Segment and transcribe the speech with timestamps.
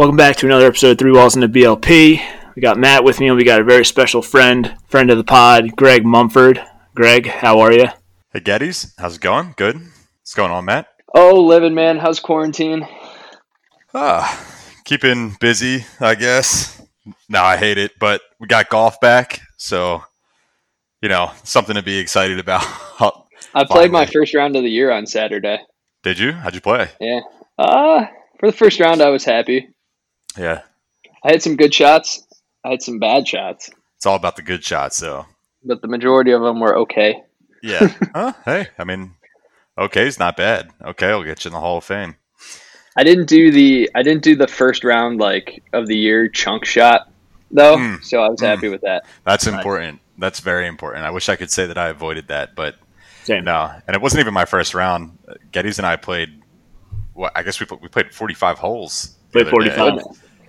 [0.00, 2.22] Welcome back to another episode of Three Walls in the BLP.
[2.56, 5.24] We got Matt with me, and we got a very special friend, friend of the
[5.24, 6.64] pod, Greg Mumford.
[6.94, 7.84] Greg, how are you?
[8.32, 9.52] Hey, Geddes, how's it going?
[9.58, 9.76] Good.
[9.76, 10.88] What's going on, Matt?
[11.14, 11.98] Oh, living, man.
[11.98, 12.88] How's quarantine?
[13.92, 14.42] Ah,
[14.86, 16.80] keeping busy, I guess.
[17.28, 20.02] No, I hate it, but we got golf back, so
[21.02, 22.64] you know something to be excited about.
[23.54, 25.58] I played my first round of the year on Saturday.
[26.02, 26.32] Did you?
[26.32, 26.88] How'd you play?
[26.98, 27.20] Yeah.
[27.58, 28.06] Uh,
[28.38, 29.68] for the first round, I was happy.
[30.38, 30.62] Yeah.
[31.24, 32.26] I had some good shots.
[32.64, 33.70] I had some bad shots.
[33.96, 35.26] It's all about the good shots, though.
[35.64, 37.22] But the majority of them were okay.
[37.62, 37.92] Yeah.
[38.14, 38.32] huh?
[38.44, 39.14] Hey, I mean,
[39.76, 40.70] okay is not bad.
[40.82, 42.16] Okay, I'll get you in the Hall of Fame.
[42.96, 46.64] I didn't do the I didn't do the first round like of the year chunk
[46.64, 47.10] shot
[47.50, 48.02] though, mm.
[48.02, 48.72] so I was happy mm.
[48.72, 49.04] with that.
[49.24, 50.00] That's important.
[50.18, 51.04] That's very important.
[51.04, 52.76] I wish I could say that I avoided that, but
[53.24, 53.44] Same.
[53.44, 53.72] no.
[53.86, 55.18] And it wasn't even my first round.
[55.52, 56.42] Geddes and I played.
[57.14, 59.16] What I guess we we played forty five holes.
[59.32, 60.00] Played forty five.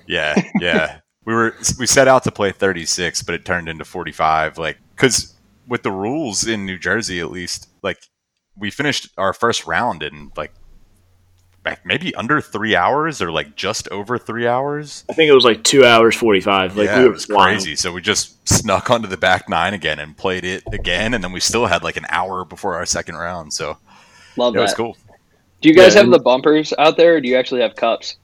[0.07, 0.99] Yeah, yeah.
[1.25, 4.57] we were we set out to play 36, but it turned into 45.
[4.57, 5.35] Like because
[5.67, 7.99] with the rules in New Jersey, at least, like
[8.57, 10.51] we finished our first round in like
[11.85, 15.05] maybe under three hours or like just over three hours.
[15.09, 16.75] I think it was like two hours forty five.
[16.75, 17.75] Like yeah, we it was crazy.
[17.75, 21.31] So we just snuck onto the back nine again and played it again, and then
[21.31, 23.53] we still had like an hour before our second round.
[23.53, 23.77] So
[24.37, 24.63] love it that.
[24.63, 24.97] was cool.
[25.61, 26.01] Do you guys yeah.
[26.01, 28.17] have the bumpers out there, or do you actually have cups?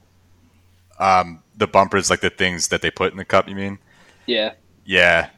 [0.98, 3.48] Um, the bumpers, like the things that they put in the cup.
[3.48, 3.78] You mean?
[4.26, 4.54] Yeah.
[4.84, 5.30] Yeah,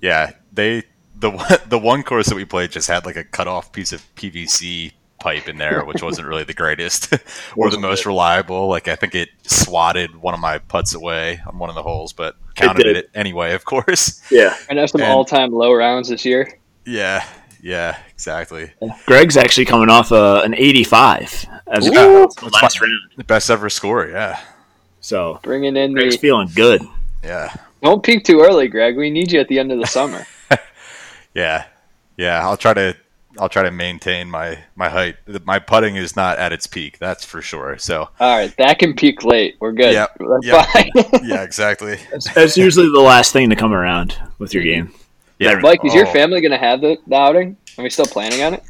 [0.00, 0.32] yeah.
[0.52, 0.84] They
[1.18, 4.02] the the one course that we played just had like a cut off piece of
[4.16, 7.12] PVC pipe in there, which wasn't really the greatest
[7.56, 8.68] or the most reliable.
[8.68, 12.12] Like I think it swatted one of my putts away on one of the holes,
[12.12, 14.22] but counted it, it anyway, of course.
[14.30, 16.58] Yeah, and that's some all time low rounds this year.
[16.84, 17.24] Yeah,
[17.62, 18.72] yeah, exactly.
[19.06, 22.92] Greg's actually coming off uh, an 85 as Ooh, a last round.
[23.16, 24.40] The best ever score, yeah.
[25.06, 26.82] So bringing in Greg's the feeling good.
[27.22, 27.54] Yeah.
[27.80, 28.96] Don't peak too early, Greg.
[28.96, 30.26] We need you at the end of the summer.
[31.34, 31.66] yeah,
[32.16, 32.40] yeah.
[32.42, 32.96] I'll try to.
[33.38, 35.14] I'll try to maintain my my height.
[35.44, 36.98] My putting is not at its peak.
[36.98, 37.78] That's for sure.
[37.78, 38.08] So.
[38.18, 39.54] All right, that can peak late.
[39.60, 39.92] We're good.
[39.92, 40.20] Yep.
[40.42, 40.66] yep.
[41.22, 42.00] yeah, exactly.
[42.10, 44.92] That's, that's, usually the last thing to come around with your game.
[45.38, 45.54] Yeah.
[45.60, 45.98] Mike, is oh.
[45.98, 47.56] your family going to have the, the outing?
[47.78, 48.64] Are we still planning on it?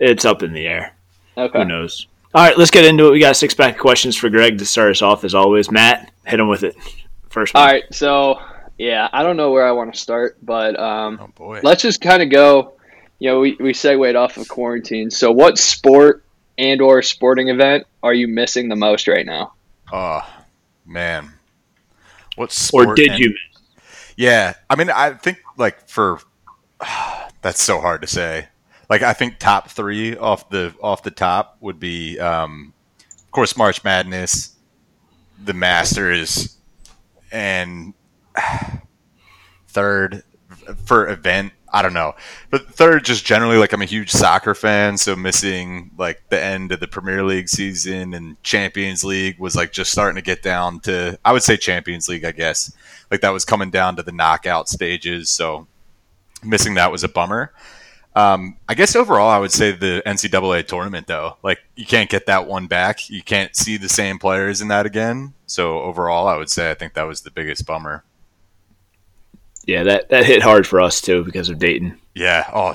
[0.00, 0.96] It's up in the air.
[1.36, 1.58] Okay.
[1.60, 2.08] Who knows?
[2.32, 3.10] All right, let's get into it.
[3.10, 5.68] We got six pack questions for Greg to start us off, as always.
[5.68, 6.76] Matt, hit him with it.
[7.28, 7.62] First one.
[7.62, 8.40] All right, so
[8.78, 11.60] yeah, I don't know where I want to start, but um, oh boy.
[11.64, 12.74] let's just kind of go.
[13.18, 15.10] You know, we, we segued off of quarantine.
[15.10, 16.24] So, what sport
[16.56, 19.54] and or sporting event are you missing the most right now?
[19.92, 20.22] Oh
[20.86, 21.32] man,
[22.36, 22.90] what sport?
[22.90, 23.34] Or did and, you?
[24.16, 26.20] Yeah, I mean, I think like for
[27.42, 28.46] that's so hard to say
[28.90, 32.74] like I think top three off the off the top would be, um,
[33.22, 34.56] of course, March Madness,
[35.42, 36.56] the Masters,
[37.30, 37.94] and
[39.68, 40.24] third
[40.84, 41.52] for event.
[41.72, 42.14] I don't know,
[42.50, 46.72] but third, just generally, like I'm a huge soccer fan, so missing like the end
[46.72, 50.80] of the Premier League season and Champions League was like just starting to get down
[50.80, 51.16] to.
[51.24, 52.72] I would say Champions League, I guess,
[53.08, 55.68] like that was coming down to the knockout stages, so
[56.42, 57.52] missing that was a bummer.
[58.16, 62.26] Um, I guess overall, I would say the NCAA tournament, though, like you can't get
[62.26, 63.08] that one back.
[63.08, 65.34] You can't see the same players in that again.
[65.46, 68.04] So overall, I would say I think that was the biggest bummer.
[69.66, 72.00] Yeah, that, that hit hard for us too because of Dayton.
[72.14, 72.50] Yeah.
[72.52, 72.74] Oh,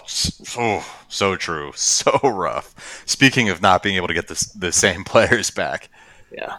[0.57, 1.73] oh, so true.
[1.75, 3.03] So rough.
[3.05, 5.89] Speaking of not being able to get the the same players back.
[6.31, 6.57] Yeah.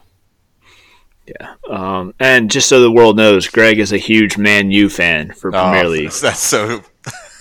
[1.27, 1.55] Yeah.
[1.69, 5.51] Um, and just so the world knows, Greg is a huge Man U fan for
[5.51, 6.11] Premier oh, League.
[6.23, 6.83] That's so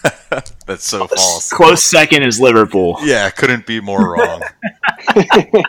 [0.65, 1.51] That's so false.
[1.51, 2.97] Close second is Liverpool.
[3.01, 4.41] Yeah, couldn't be more wrong.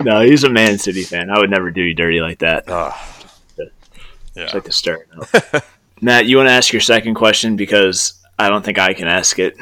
[0.00, 1.30] no, he's a Man City fan.
[1.30, 2.68] I would never do you dirty like that.
[2.68, 2.92] Uh,
[3.58, 4.42] yeah.
[4.42, 5.08] Just like to start.
[6.00, 9.38] Matt, you want to ask your second question because I don't think I can ask
[9.38, 9.56] it.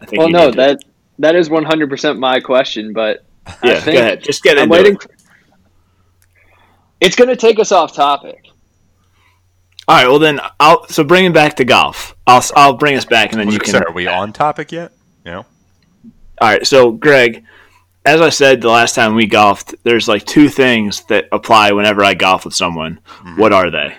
[0.00, 0.18] I think.
[0.18, 0.80] Well, no, that
[1.18, 3.24] that is one hundred percent my question, but
[3.64, 4.22] yeah, go ahead.
[4.22, 4.94] Just get I'm waiting.
[4.94, 5.06] It.
[7.00, 8.46] It's going to take us off topic.
[9.88, 10.08] All right.
[10.08, 12.16] Well, then I'll so bring it back to golf.
[12.26, 13.76] I'll I'll bring us back, and then you can.
[13.76, 14.92] Are we on topic yet?
[15.24, 15.46] You know.
[16.40, 16.66] All right.
[16.66, 17.44] So, Greg,
[18.04, 22.04] as I said the last time we golfed, there's like two things that apply whenever
[22.04, 23.00] I golf with someone.
[23.06, 23.40] Mm-hmm.
[23.40, 23.96] What are they?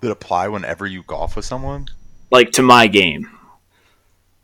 [0.00, 1.88] That apply whenever you golf with someone.
[2.30, 3.30] Like to my game.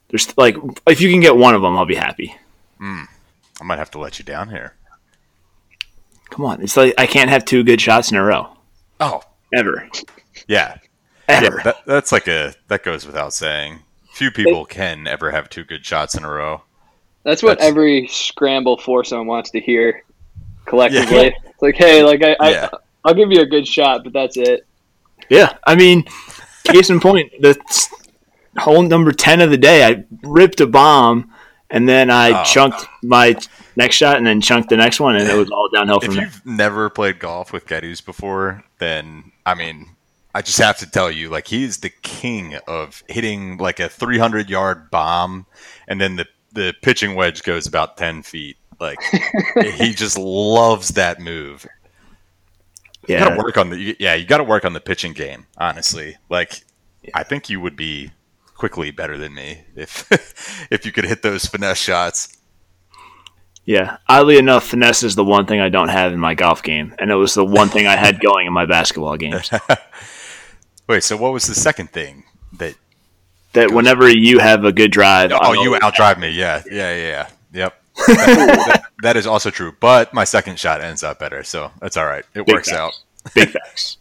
[0.09, 0.57] There's like
[0.87, 2.37] if you can get one of them, I'll be happy.
[2.81, 3.07] Mm.
[3.61, 4.75] I might have to let you down here.
[6.31, 8.49] Come on, it's like I can't have two good shots in a row.
[9.01, 9.23] Oh,
[9.55, 9.89] ever.
[10.49, 10.77] Yeah,
[11.29, 11.57] ever.
[11.57, 13.81] Yeah, that, that's like a that goes without saying.
[14.13, 16.63] Few people can ever have two good shots in a row.
[17.25, 20.03] That's what that's, every scramble foursome wants to hear
[20.67, 21.35] collectively.
[21.47, 22.69] It's like, hey, like I, Yeah.
[22.73, 24.65] I I'll give you a good shot, but that's it.
[25.29, 26.05] Yeah, I mean,
[26.65, 27.89] case in point, the s-
[28.59, 31.33] hole number ten of the day, I ripped a bomb,
[31.71, 32.45] and then I Oh.
[32.45, 33.35] chunked my
[33.75, 36.15] next shot, and then chunked the next one, and it was all downhill If from
[36.15, 36.25] there.
[36.27, 39.97] you've never played golf with Geddes before, then I mean,
[40.35, 43.89] I just have to tell you, like he is the king of hitting like a
[43.89, 45.47] 300 yard bomb,
[45.89, 48.57] and then the the pitching wedge goes about 10 feet.
[48.81, 49.01] Like
[49.61, 51.67] he just loves that move.
[53.09, 55.47] You Yeah, gotta work on the yeah, you gotta work on the pitching game.
[55.59, 56.63] Honestly, like
[57.15, 58.13] I think you would be
[58.55, 60.07] quickly better than me if
[60.71, 62.37] if you could hit those finesse shots.
[63.65, 63.97] Yeah.
[64.09, 67.11] Oddly enough, finesse is the one thing I don't have in my golf game, and
[67.11, 69.51] it was the one thing I had going in my basketball games.
[70.89, 72.25] Wait, so what was the second thing
[72.55, 72.75] that?
[73.55, 76.31] That whenever you have a good drive, Oh, you outdrive me.
[76.31, 77.29] Yeah, yeah, yeah, yeah.
[77.53, 77.83] Yep.
[78.07, 78.17] That-
[78.67, 82.07] that- that is also true, but my second shot ends up better, so that's all
[82.07, 82.25] right.
[82.35, 82.79] It Big works facts.
[82.81, 83.35] out.
[83.35, 83.97] Big facts.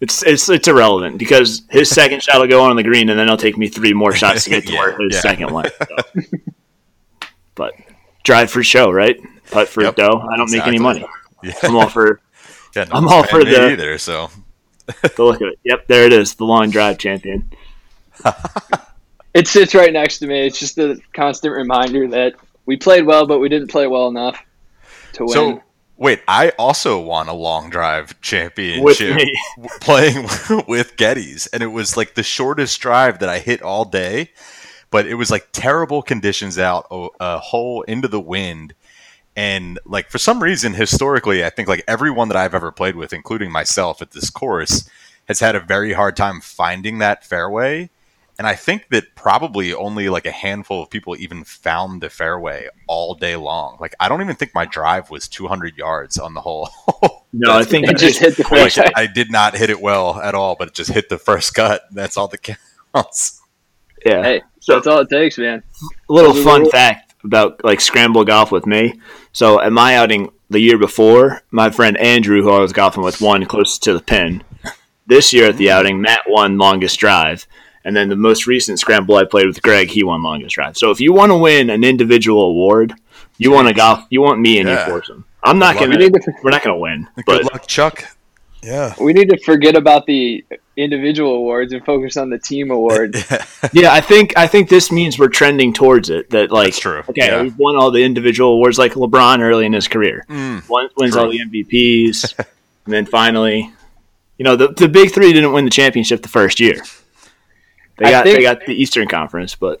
[0.00, 3.26] It's it's it's irrelevant because his second shot will go on the green, and then
[3.26, 5.20] it'll take me three more shots to get to Yeah, where his yeah.
[5.20, 5.66] second one.
[5.76, 6.38] so.
[7.56, 7.74] But
[8.28, 9.18] drive for show, right?
[9.50, 10.20] Putt for Yep, dough.
[10.30, 11.02] I don't make any money.
[11.42, 12.20] Yeah, I'm all for
[12.76, 13.96] yeah no I'm all for me the- either.
[13.96, 14.28] So
[14.86, 15.58] the look of it.
[15.64, 17.50] Yep, there it is, the long drive champion.
[19.34, 20.46] It sits right next to me.
[20.46, 22.34] It's just a constant reminder that
[22.66, 24.42] we played well, but we didn't play well enough
[25.14, 25.32] to win.
[25.32, 25.62] so
[25.96, 30.22] wait, I also won a long drive With championship me, w- playing
[30.68, 34.30] with Gettys, and it was like the shortest drive that I hit all day.
[34.90, 38.74] But it was like terrible conditions out, a, a hole into the wind,
[39.38, 43.12] and like for some reason, historically, I think like everyone that I've ever played with,
[43.12, 44.90] including myself at this course,
[45.28, 47.88] has had a very hard time finding that fairway.
[48.36, 52.68] And I think that probably only like a handful of people even found the fairway
[52.88, 53.76] all day long.
[53.80, 56.68] Like I don't even think my drive was 200 yards on the hole.
[57.32, 58.80] no, I think it it just hit the Like, first.
[58.96, 61.82] I did not hit it well at all, but it just hit the first cut.
[61.92, 62.58] That's all that
[62.92, 63.37] counts.
[64.04, 64.22] Yeah.
[64.22, 65.62] Hey, So- that's all it takes, man.
[66.08, 69.00] A little fun the- fact about like scramble golf with me.
[69.32, 73.20] So at my outing the year before, my friend Andrew, who I was golfing with,
[73.20, 74.42] won closest to the pin.
[75.06, 77.46] This year at the outing, Matt won longest drive,
[77.84, 80.76] and then the most recent scramble I played with Greg, he won longest drive.
[80.76, 82.92] So if you want to win an individual award,
[83.38, 84.84] you want to golf, you want me and Yeah.
[84.86, 85.24] you foursome.
[85.42, 85.90] I'm not gonna.
[85.96, 88.04] We need to We're not gonna win, Good but luck, Chuck.
[88.62, 88.94] Yeah.
[89.00, 90.44] we need to forget about the
[90.76, 93.24] individual awards and focus on the team awards.
[93.72, 96.30] yeah, I think I think this means we're trending towards it.
[96.30, 97.02] That like, That's true.
[97.08, 97.42] okay, Yeah.
[97.42, 100.24] we've won all the individual awards like LeBron early in his career.
[100.28, 100.68] Mm.
[100.68, 101.22] One, wins True.
[101.22, 102.36] all the MVPs,
[102.84, 103.70] and then finally,
[104.38, 106.82] you know, the the big three didn't win the championship the first year.
[107.96, 109.80] They I got think- they got the Eastern Conference, but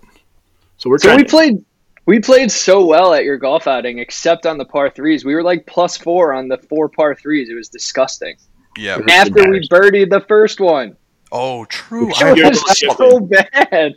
[0.78, 1.18] so we're So trying.
[1.18, 1.64] we played
[2.06, 5.24] we played so well at your golf outing, except on the par threes.
[5.24, 7.50] We were like plus four on the four par threes.
[7.50, 8.36] It was disgusting.
[8.78, 8.98] Yeah.
[9.10, 9.68] After we embarrassing.
[9.70, 10.96] birdied the first one,
[11.30, 12.10] Oh, true.
[12.14, 12.28] Sure.
[12.28, 13.94] I- it was You're- so bad.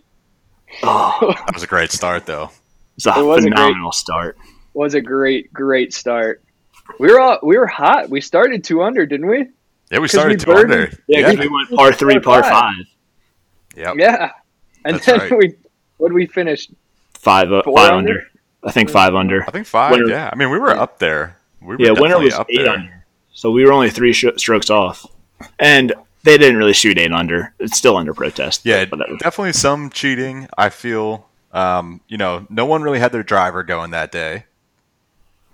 [0.83, 2.49] oh, that was a great start, though.
[2.97, 4.37] it's a It was a great- phenomenal start.
[4.73, 6.43] Was a great great start.
[6.99, 8.09] We were all, we were hot.
[8.09, 9.47] We started two under, didn't we?
[9.91, 10.91] Yeah, we started we two birdied- under.
[11.07, 11.25] Yeah, Yeah.
[11.29, 12.85] 'cause we went par three, par Par five,
[13.75, 13.93] Yeah.
[13.97, 14.31] Yeah.
[14.85, 15.31] And That's then right.
[15.37, 15.53] we
[15.97, 16.67] what did we finish?
[17.13, 18.11] five, uh, five under?
[18.11, 18.23] under.
[18.63, 19.43] I think five under.
[19.47, 19.91] I think five.
[19.91, 20.29] Winner- yeah.
[20.31, 21.37] I mean, we were up there.
[21.61, 22.69] We were Yeah, winner was up eight there.
[22.69, 23.00] under,
[23.33, 25.05] so we were only three sh- strokes off,
[25.59, 27.53] and they didn't really shoot eight under.
[27.59, 28.61] It's still under protest.
[28.65, 30.47] Yeah, definitely some cheating.
[30.57, 34.45] I feel, um, you know, no one really had their driver going that day.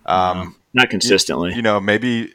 [0.06, 1.54] Um, not consistently.
[1.54, 2.34] you know, maybe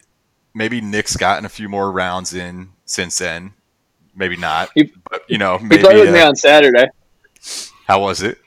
[0.55, 3.55] maybe Nick's gotten a few more rounds in since then.
[4.15, 6.87] Maybe not, He- but you know, He played with me uh, on Saturday.
[7.87, 8.39] how was it?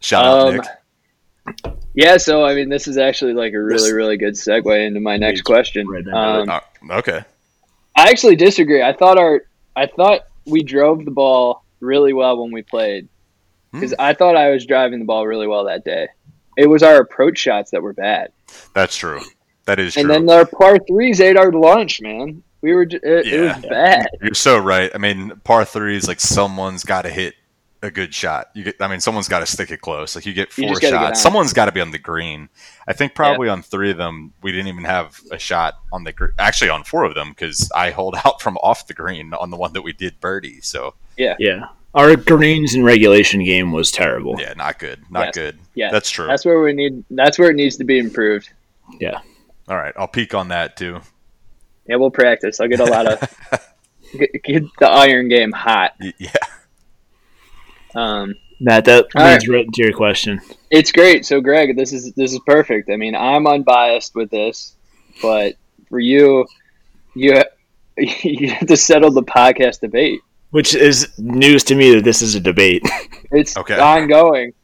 [0.00, 1.74] Shout out Um, Nick.
[1.98, 5.16] Yeah, so I mean, this is actually like a really, really good segue into my
[5.16, 5.84] next question.
[6.14, 6.60] Um, Oh,
[6.98, 7.24] okay.
[7.96, 8.80] I actually disagree.
[8.84, 9.42] I thought our,
[9.74, 13.08] I thought we drove the ball really well when we played
[13.72, 16.06] because I thought I was driving the ball really well that day.
[16.56, 18.30] It was our approach shots that were bad,
[18.74, 19.20] That's true.
[19.66, 20.14] That is and true.
[20.14, 22.00] then our par threes ate our lunch.
[22.00, 23.68] Man, we were, it, it was Yeah.
[23.68, 24.06] bad.
[24.22, 24.88] You're so right.
[24.94, 27.34] I mean, par threes, like someone's got to hit
[27.82, 28.50] a good shot.
[28.54, 30.16] You get, I mean, someone's got to stick it close.
[30.16, 31.22] Like you get four just gotta get shots.
[31.22, 32.48] Someone's got to be on the green.
[32.86, 36.12] I think probably on three of them, we didn't even have a shot on the
[36.12, 36.32] green.
[36.38, 39.56] Actually, on four of them, because I hold out from off the green on the
[39.56, 40.60] one that we did birdie.
[40.60, 41.66] So Yeah, yeah.
[41.94, 44.36] our greens and regulation game was terrible.
[44.40, 45.00] yeah, not good.
[45.10, 45.34] Not Yes.
[45.34, 45.58] good.
[45.74, 46.26] Yeah, That's true.
[46.26, 47.04] That's where we need.
[47.10, 48.50] That's where it needs to be improved.
[49.00, 49.20] Yeah.
[49.68, 51.00] All right, I'll peek on that too.
[51.86, 52.58] Yeah, we'll practice.
[52.60, 53.38] I'll get a lot of
[54.18, 55.94] get, get the iron game hot.
[56.18, 56.30] Yeah.
[57.94, 60.40] Um, Matt, that All leads right into your question.
[60.70, 61.24] It's great.
[61.24, 62.90] So, Greg, this is this is perfect.
[62.90, 64.76] I mean, I'm unbiased with this,
[65.22, 65.54] but
[65.88, 66.46] for you,
[67.14, 67.42] you
[67.96, 70.20] you have to settle the podcast debate.
[70.50, 72.82] Which is news to me that this is a debate.
[73.30, 73.78] It's Okay.
[73.78, 74.54] ongoing.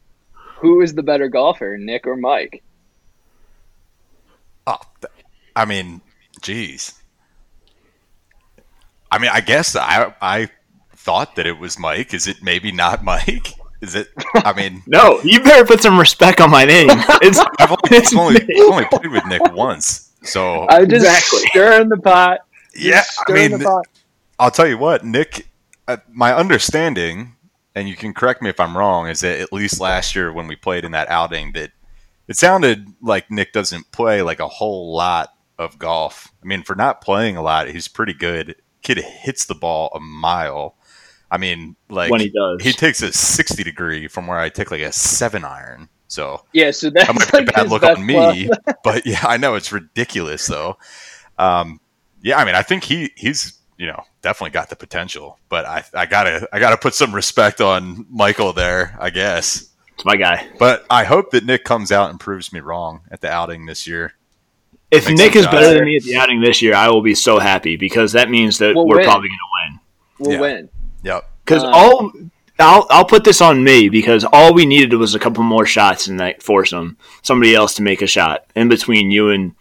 [0.59, 2.63] Who is the better golfer, Nick or Mike?
[4.65, 4.79] Oh,
[5.55, 6.01] I mean,
[6.41, 6.93] geez.
[9.11, 10.49] I mean, I guess I I
[11.05, 12.13] thought that it was Mike.
[12.13, 13.53] Is it maybe not Mike?
[13.81, 14.09] Is it?
[14.35, 16.87] I mean, no, you better put some respect on my name.
[17.21, 21.05] It's, I've only, it's I've only, I've only played with Nick once, so I'm just
[21.05, 21.39] Exactly.
[21.49, 22.39] stirring the pot.
[22.75, 23.03] yeah.
[23.27, 23.85] I mean, the pot.
[24.39, 25.47] I'll tell you what, Nick.
[25.87, 27.35] Uh, my understanding,
[27.75, 30.47] and you can correct me if I'm wrong, is that at least last year when
[30.47, 31.71] we played in that outing, that
[32.27, 36.31] it sounded like Nick doesn't play like a whole lot of golf.
[36.41, 38.55] I mean, for not playing a lot, he's pretty good.
[38.81, 40.75] Kid hits the ball a mile.
[41.35, 42.63] I mean, like when he does.
[42.63, 45.89] he takes a 60 degree from where I take like a seven iron.
[46.07, 48.49] So Yeah, so that's that might be like a bad look on me,
[48.83, 50.77] but yeah, I know it's ridiculous though.
[51.37, 51.81] Um,
[52.21, 55.83] yeah, I mean, I think he he's you know definitely got the potential, but I
[55.93, 59.69] I gotta I gotta put some respect on Michael there, I guess.
[59.93, 60.47] it's my guy.
[60.57, 63.85] But I hope that Nick comes out and proves me wrong at the outing this
[63.85, 64.13] year.
[64.91, 65.73] If Makes Nick is better shots.
[65.73, 68.59] than me at the outing this year, I will be so happy because that means
[68.59, 69.05] that We'll we're win.
[69.05, 69.79] probably going to win.
[70.19, 70.39] We'll Yeah.
[70.39, 70.69] win.
[71.05, 71.29] Yep.
[71.45, 72.11] Because Uh, all
[72.57, 76.07] I'll I'll put this on me because all we needed was a couple more shots
[76.07, 76.97] in that foursome.
[77.21, 79.53] Somebody else to make a shot in between you and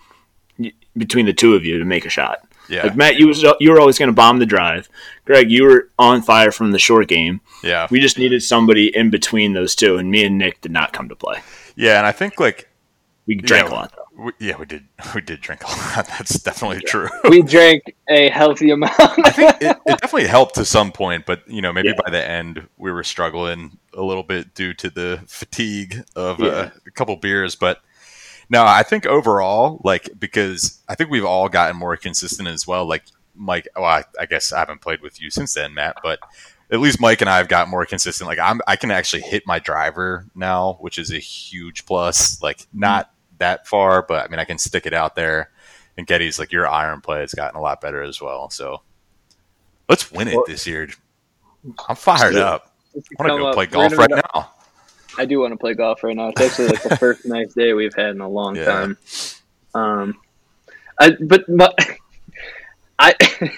[0.97, 2.39] between the two of you to make a shot.
[2.69, 2.85] Yeah.
[2.85, 4.89] Like Matt, you was you were always going to bomb the drive.
[5.25, 7.41] Greg, you were on fire from the short game.
[7.63, 7.89] Yeah.
[7.91, 11.09] We just needed somebody in between those two, and me and Nick did not come
[11.11, 11.43] to play.
[11.77, 12.71] Yeah, and I think like
[13.27, 13.73] We drank Yeah.
[13.73, 14.25] a lot though.
[14.25, 16.07] we, yeah, we did we did drink a lot.
[16.07, 17.09] That's definitely true.
[17.29, 18.93] We drank a healthy amount.
[18.99, 22.01] I think it, it definitely helped to some point, but you know, maybe Yeah.
[22.05, 26.47] by the end we were struggling a little bit due to the fatigue of Yeah.
[26.49, 27.55] uh, a couple beers.
[27.55, 27.81] But
[28.51, 32.85] no, I think overall, like because I think we've all gotten more consistent as well.
[32.87, 33.05] Like
[33.35, 36.19] Mike, well, I, I guess I haven't played with you since then, Matt, but
[36.71, 38.29] at least Mike and I have got more consistent.
[38.29, 42.41] Like I'm, I can actually hit my driver now, which is a huge plus.
[42.43, 43.11] Like not
[43.45, 45.51] that far, but I mean I can stick it out there.
[45.97, 48.51] And Getty's like your iron play has gotten a lot better as well.
[48.51, 48.83] So
[49.89, 50.89] let's win it this year.
[51.89, 52.43] I'm fired Let's do it.
[52.43, 52.73] up.
[52.97, 53.55] I want to go up.
[53.55, 54.51] play golf right now.
[55.17, 56.29] I do want to play golf right now.
[56.31, 58.65] It's actually like the first nice day we've had in a long Yeah.
[58.65, 58.99] time.
[59.75, 60.21] Um,
[61.01, 61.71] I but my,
[62.99, 63.15] I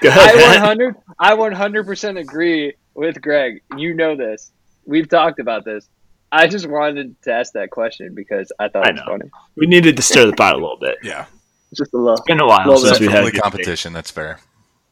[0.00, 0.34] Go ahead.
[0.36, 3.62] I 100 I 100% agree with Greg.
[3.76, 4.50] You know this.
[4.84, 5.88] We've talked about this.
[6.32, 9.12] I just wanted to ask that question because I thought I it was know.
[9.12, 9.30] funny.
[9.56, 10.98] We needed to stir the pot a little bit.
[11.02, 11.26] Yeah,
[11.74, 12.14] Just a little.
[12.14, 13.92] It's Been a while Well, since that's we had a friendly good competition.
[13.92, 14.40] That's fair.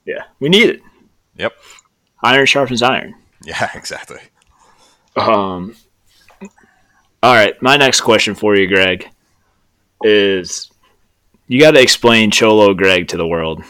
[0.06, 0.82] Yeah, we need it.
[1.36, 1.52] Yep.
[2.22, 3.14] Iron sharpens iron.
[3.44, 4.18] Yeah, exactly.
[5.16, 5.74] Um.
[7.22, 9.08] All right, my next question for you, Greg,
[10.02, 10.70] is
[11.46, 13.62] you got to explain Cholo Greg to the world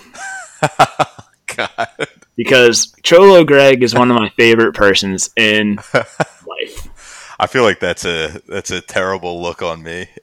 [1.56, 1.88] God.
[2.36, 6.88] because Cholo Greg is one of my favorite persons in life.
[7.40, 10.08] I feel like that's a that's a terrible look on me.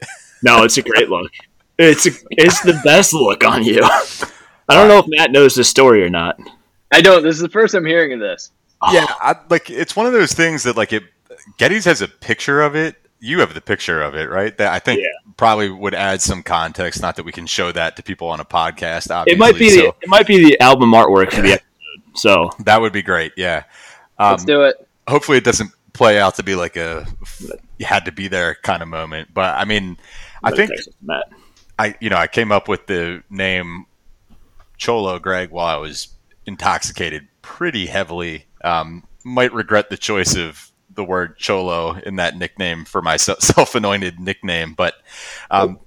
[0.44, 1.32] No, it's a great look.
[1.78, 3.80] It's a, it's the best look on you.
[3.84, 6.40] I don't know if Matt knows the story or not.
[6.92, 7.22] I don't.
[7.22, 8.50] This is the first I'm hearing of this.
[8.92, 11.04] Yeah, I, like it's one of those things that like it.
[11.60, 12.96] Getty's has a picture of it.
[13.20, 14.58] You have the picture of it, right?
[14.58, 15.10] That I think Yeah.
[15.38, 17.04] probably would add some context.
[17.04, 19.12] Not that we can show that to people on a podcast.
[19.16, 21.62] Obviously, It might be so the it might be the album artwork for the episode.
[22.16, 23.34] So that would be great.
[23.38, 23.66] Yeah.
[24.18, 24.88] Um, Let's do it.
[25.08, 27.06] hopefully it doesn't play out to be like a
[27.78, 29.34] you had to be there kind of moment.
[29.34, 29.98] But I mean,
[30.44, 31.32] I think text it to Matt.
[31.78, 33.86] I you know I came up with the name
[34.78, 36.10] Cholo Greg while I was
[36.46, 38.46] intoxicated pretty heavily.
[38.64, 44.20] Um, might regret the choice of the word Cholo in that nickname for my self-anointed
[44.20, 44.96] nickname, but
[45.50, 45.80] um,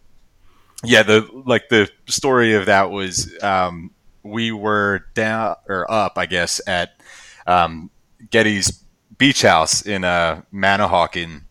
[0.85, 3.91] yeah, the like the story of that was um,
[4.23, 7.01] we were down or up, I guess, at
[7.47, 7.91] um,
[8.31, 8.84] Getty's
[9.19, 11.43] beach house in uh, Manahawkin,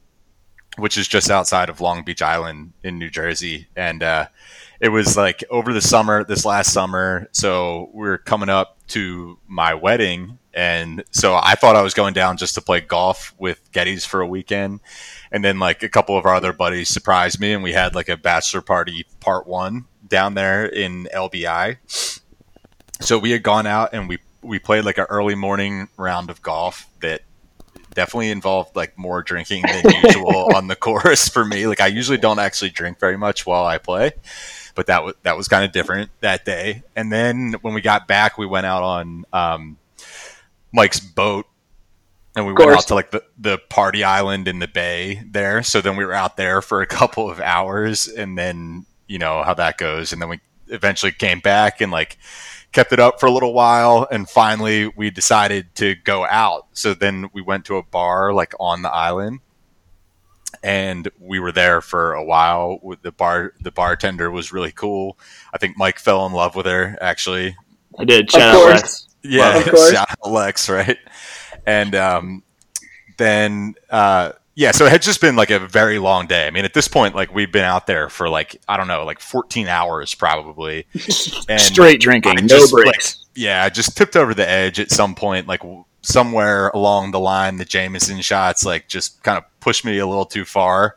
[0.77, 4.27] which is just outside of Long Beach Island in New Jersey, and uh,
[4.79, 7.27] it was like over the summer, this last summer.
[7.31, 12.13] So we are coming up to my wedding, and so I thought I was going
[12.13, 14.79] down just to play golf with Getty's for a weekend,
[15.31, 18.09] and then like a couple of our other buddies surprised me, and we had like
[18.09, 21.77] a bachelor party part one down there in LBI.
[23.01, 26.41] So we had gone out and we we played like an early morning round of
[26.41, 27.21] golf that
[27.93, 31.67] definitely involved like more drinking than usual on the course for me.
[31.67, 34.11] Like I usually don't actually drink very much while I play,
[34.75, 36.83] but that was that was kind of different that day.
[36.95, 39.77] And then when we got back, we went out on um,
[40.71, 41.45] Mike's boat,
[42.35, 45.63] and we went out to like the the party island in the bay there.
[45.63, 48.85] So then we were out there for a couple of hours, and then.
[49.05, 50.13] you know how that goes.
[50.13, 52.17] And then we eventually came back and like
[52.73, 56.67] kept it up for a little while, and finally we decided to go out.
[56.73, 59.39] So then we went to a bar like on the island,
[60.63, 62.79] and we were there for a while.
[62.81, 65.17] With the bar, the bartender was really cool.
[65.53, 67.55] I think Mike fell in love with her actually.
[67.97, 68.25] I did.
[68.25, 68.73] Of Shout out course.
[68.81, 69.09] Lex.
[69.23, 69.91] Yeah, Of course.
[69.91, 70.97] shout out Lex, right?
[71.65, 72.43] And um,
[73.17, 76.45] then uh, yeah, so it had just been like a very long day.
[76.45, 79.03] I mean, at this point, like we've been out there for like I don't know,
[79.03, 80.85] like 14 hours probably.
[81.49, 83.25] And Straight drinking, I no just, breaks.
[83.35, 87.19] Yeah, I just tipped over the edge at some point, like w- somewhere along the
[87.19, 87.57] line.
[87.57, 90.95] The Jameson shots like just kind of pushed me a little too far,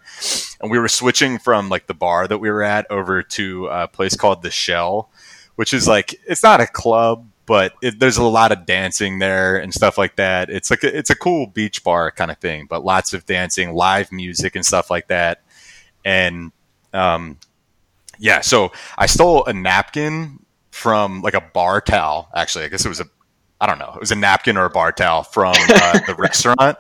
[0.61, 3.89] and we were switching from like the bar that we were at over to a
[3.89, 5.11] place called the Shell,
[5.57, 9.57] which is like it's not a club, but it, there's a lot of dancing there
[9.57, 10.51] and stuff like that.
[10.51, 13.73] It's like a, it's a cool beach bar kind of thing, but lots of dancing,
[13.73, 15.43] live music, and stuff like that.
[16.05, 16.53] And
[16.93, 17.39] um,
[18.19, 22.29] yeah, so I stole a napkin from like a bar towel.
[22.35, 23.07] Actually, I guess it was a
[23.61, 26.77] I don't know, it was a napkin or a bar towel from uh, the restaurant,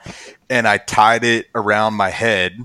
[0.50, 2.58] and I tied it around my head.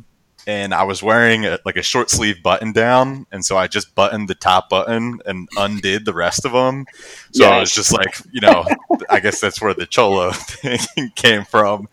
[0.48, 3.94] And I was wearing a, like a short sleeve button down, and so I just
[3.94, 6.86] buttoned the top button and undid the rest of them.
[7.32, 8.66] So I was just like, you know,
[9.10, 11.90] I guess that's where the cholo thing came from.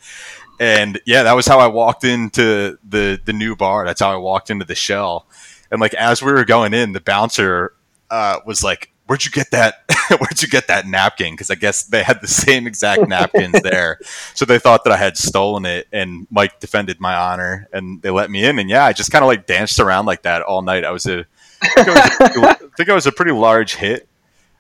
[0.60, 3.84] And yeah, that was how I walked into the the new bar.
[3.84, 5.26] That's how I walked into the shell.
[5.70, 7.74] And like as we were going in, the bouncer
[8.10, 9.84] uh, was like, "Where'd you get that?
[10.18, 13.98] Where'd you get that napkin?" Because I guess they had the same exact napkins there,
[14.34, 15.88] so they thought that I had stolen it.
[15.92, 18.58] And Mike defended my honor, and they let me in.
[18.58, 20.84] And yeah, I just kind of like danced around like that all night.
[20.84, 21.26] I was a,
[21.62, 22.10] I think I was,
[22.62, 24.08] I think I was a pretty large hit.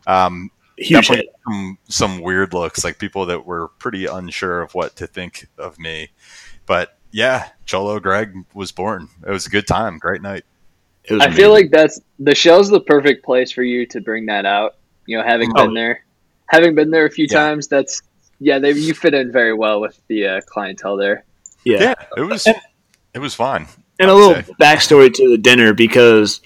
[0.06, 1.34] Um, Huge hit.
[1.44, 5.78] some, some weird looks, like people that were pretty unsure of what to think of
[5.78, 6.10] me.
[6.66, 9.08] But yeah, Cholo Greg was born.
[9.26, 10.44] It was a good time, great night.
[11.04, 14.26] It was I feel like that's the shell's the perfect place for you to bring
[14.26, 14.76] that out.
[15.08, 15.64] You know, having Oh.
[15.64, 16.04] been there,
[16.46, 17.38] having been there a few Yeah.
[17.38, 18.02] times, that's
[18.40, 21.24] yeah, they you fit in very well with the uh, clientele there.
[21.64, 21.80] yeah.
[21.82, 23.66] Yeah, it was it was fun.
[23.98, 24.52] And a little say.
[24.60, 26.40] backstory to the dinner because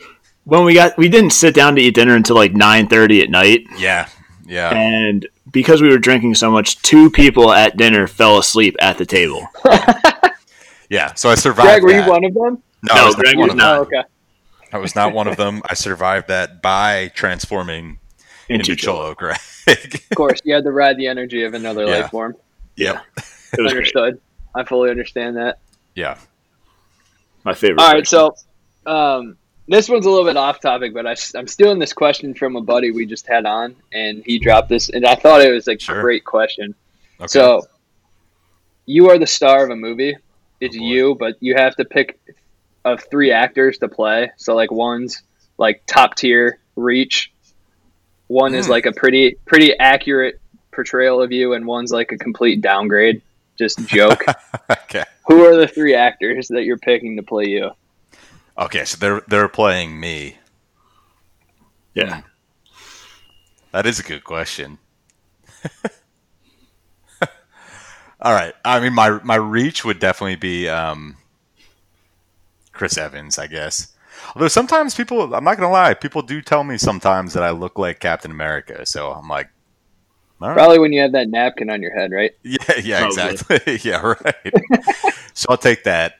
[0.44, 3.30] when we got we didn't sit down to eat dinner until like nine thirty at
[3.30, 4.08] night, Yeah,
[4.46, 4.70] yeah.
[4.74, 9.04] and because we were drinking so much, two people at dinner fell asleep at the
[9.06, 9.46] table.
[10.88, 11.82] Yeah, so I survived.
[11.82, 12.62] Greg, were you one of them?
[12.82, 13.78] No, No, I was not Greg one was not.
[13.78, 14.02] Oh, okay.
[14.74, 15.62] I was not one of them.
[15.64, 17.98] I survived that by transforming
[18.54, 19.38] into, Into Cholo Greg.
[19.66, 21.98] Of course, you had to ride the energy of another Yeah.
[22.02, 22.36] life form.
[22.76, 23.02] yep.
[23.16, 23.24] It
[23.60, 23.78] was great.
[23.78, 24.20] Understood.
[24.54, 25.58] I fully understand that.
[25.94, 26.18] Yeah.
[27.44, 27.80] My favorite.
[27.82, 28.34] All right, so
[28.86, 29.36] um,
[29.68, 32.60] this one's a little bit off topic, but I, am stealing this question from a
[32.60, 35.78] buddy we just had on, and he dropped this, and I thought it was a
[35.78, 36.00] Sure.
[36.02, 36.74] great question.
[37.20, 37.28] Okay.
[37.28, 37.62] So,
[38.86, 40.16] you are the star of a movie.
[40.60, 42.18] It's Oh, you, but you have to pick
[42.84, 44.30] of three actors to play.
[44.36, 45.22] So, like one's
[45.58, 47.31] like top tier reach,
[48.32, 48.72] one is Hmm.
[48.72, 50.40] like a pretty pretty accurate
[50.72, 53.20] portrayal of you, and one's like a complete downgrade,
[53.58, 54.24] just joke.
[54.70, 55.04] okay.
[55.28, 57.70] Who are the three actors that you're picking to play you?
[58.58, 60.38] Okay, so they're they're playing me.
[61.94, 62.22] yeah,
[63.72, 64.78] That is a good question.
[68.20, 68.54] All right.
[68.64, 71.16] I mean, my my reach would definitely be um,
[72.72, 73.91] Chris Evans, I guess.
[74.34, 77.78] Although sometimes people, I'm not gonna lie, people do tell me sometimes that I look
[77.78, 78.86] like Captain America.
[78.86, 79.48] So I'm like,
[80.42, 80.54] all right.
[80.54, 82.32] Probably when you have that napkin on your head, right?
[82.42, 83.30] Yeah, yeah, Probably.
[83.30, 83.80] exactly.
[83.90, 84.52] yeah, right.
[85.34, 86.14] so I'll take that.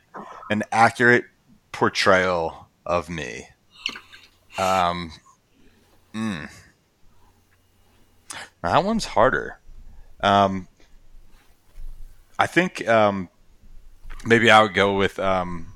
[0.51, 1.25] An accurate
[1.73, 3.49] portrayal of me.
[4.59, 5.13] Um,
[6.15, 6.49] mm.
[8.63, 9.59] that one's harder.
[10.21, 10.69] Um,
[12.39, 13.29] I think um,
[14.25, 15.72] maybe I would go with um,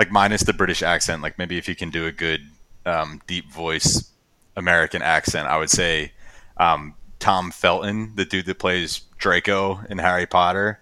[0.00, 1.20] like minus the British accent.
[1.20, 2.40] Like maybe if you can do a good
[2.86, 4.10] um, deep voice
[4.56, 6.12] American accent, I would say
[6.56, 10.80] um, Tom Felton, the dude that plays Draco in Harry Potter.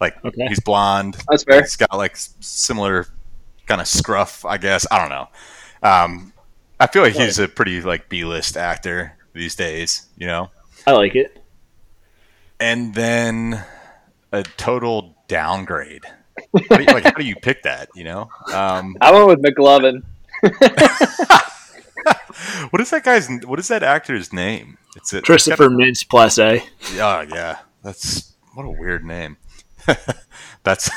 [0.00, 0.46] Like Okay.
[0.46, 1.16] he's blonde.
[1.28, 1.62] That's fair.
[1.62, 3.08] He's got like similar
[3.66, 4.86] kind of scruff, I guess.
[4.88, 5.28] I don't know.
[5.82, 6.32] Um,
[6.78, 10.48] I feel like he's a pretty like B list actor these days, you know.
[10.86, 11.42] I like it.
[12.60, 13.64] And then
[14.30, 16.04] a total downgrade.
[16.68, 17.88] How do you, like how do you pick that?
[17.94, 20.02] You know, um, I went with McLovin.
[22.70, 23.28] what is that guy's?
[23.44, 24.78] What is that actor's name?
[24.96, 26.62] It's a, Christopher Mintz-Plasse.
[26.94, 29.36] Oh yeah, that's what a weird name.
[30.62, 30.90] that's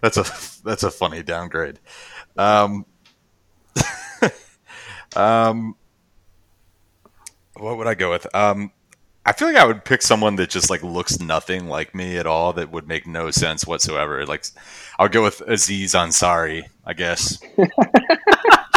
[0.00, 0.24] that's a
[0.64, 1.78] that's a funny downgrade.
[2.36, 2.86] Um,
[5.16, 5.76] um,
[7.54, 8.26] what would I go with?
[8.34, 8.72] Um,
[9.26, 12.26] I feel like I would pick someone that just like looks nothing like me at
[12.26, 12.52] all.
[12.52, 14.24] That would make no sense whatsoever.
[14.24, 14.44] Like,
[14.98, 17.38] I would go with Aziz Ansari, I guess.
[17.56, 17.70] just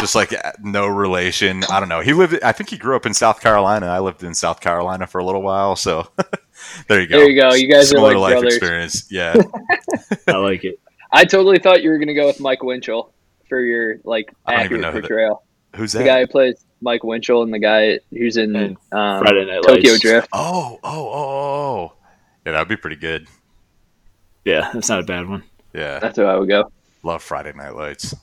[0.00, 1.62] just like no relation.
[1.70, 2.00] I don't know.
[2.00, 2.42] He lived.
[2.42, 3.86] I think he grew up in South Carolina.
[3.86, 6.08] I lived in South Carolina for a little while, so
[6.88, 7.18] there you go.
[7.18, 7.54] There you go.
[7.54, 8.56] You guys Similar are like life brothers.
[8.56, 9.06] experience.
[9.10, 9.36] Yeah.
[10.26, 10.80] I like it.
[11.12, 13.12] I totally thought you were gonna go with Mike Winchell
[13.48, 15.44] for your like I don't accurate know who that- portrayal.
[15.76, 16.04] Who's The that?
[16.06, 20.00] guy who plays Mike Winchell and the guy who's in um, Friday Night Tokyo Lights.
[20.02, 20.28] Drift.
[20.32, 21.92] Oh, oh, oh, oh, oh.
[22.46, 23.28] Yeah, that'd be pretty good.
[24.44, 25.42] Yeah, that's not a bad one.
[25.74, 26.72] Yeah, That's who I would go.
[27.02, 28.14] love Friday Night Lights.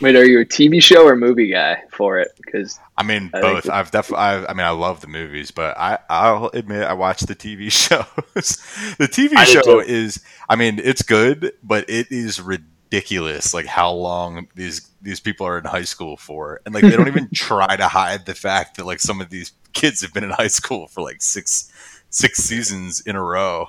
[0.00, 2.28] Wait, are you a TV show or movie guy for it?
[2.36, 3.66] Because I mean, I both.
[3.66, 4.24] it- I've definitely.
[4.24, 7.70] I, I mean, I love the movies, but I, I'll admit I watch the TV
[7.72, 8.56] shows.
[8.98, 10.22] the TV I show is.
[10.48, 13.52] I mean, it's good, but it is ridiculous.
[13.54, 17.08] Like how long these these people are in high school for, and like they don't
[17.08, 20.30] even try to hide the fact that like some of these kids have been in
[20.30, 21.72] high school for like six
[22.10, 23.68] six seasons in a row.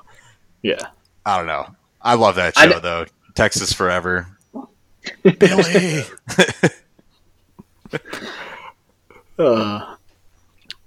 [0.61, 0.87] Yeah.
[1.25, 1.75] I don't know.
[2.01, 3.05] I love that show kn- though.
[3.35, 4.27] Texas Forever.
[5.23, 6.03] Billy.
[9.39, 9.95] Uh,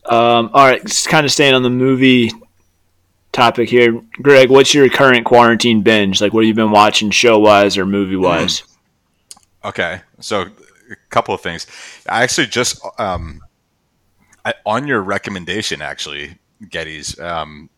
[0.05, 2.31] um, all right, just kind of staying on the movie
[3.33, 3.99] topic here.
[4.21, 6.21] Greg, what's your current quarantine binge?
[6.21, 8.63] Like, what have you been watching show wise or movie wise?
[9.65, 11.67] Okay, so a couple of things.
[12.09, 13.41] I actually just um,
[14.45, 17.19] I, on your recommendation, actually, Getty's.
[17.21, 17.71] Um,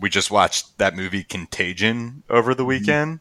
[0.00, 3.20] we just watched that movie Contagion over the weekend,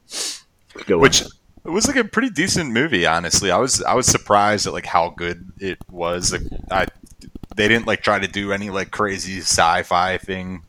[0.86, 3.06] Good which it was like a pretty decent movie.
[3.06, 6.34] Honestly, I was I was surprised at like how good it was.
[6.34, 6.88] Like, I
[7.56, 10.64] they didn't like try to do any like crazy sci-fi thing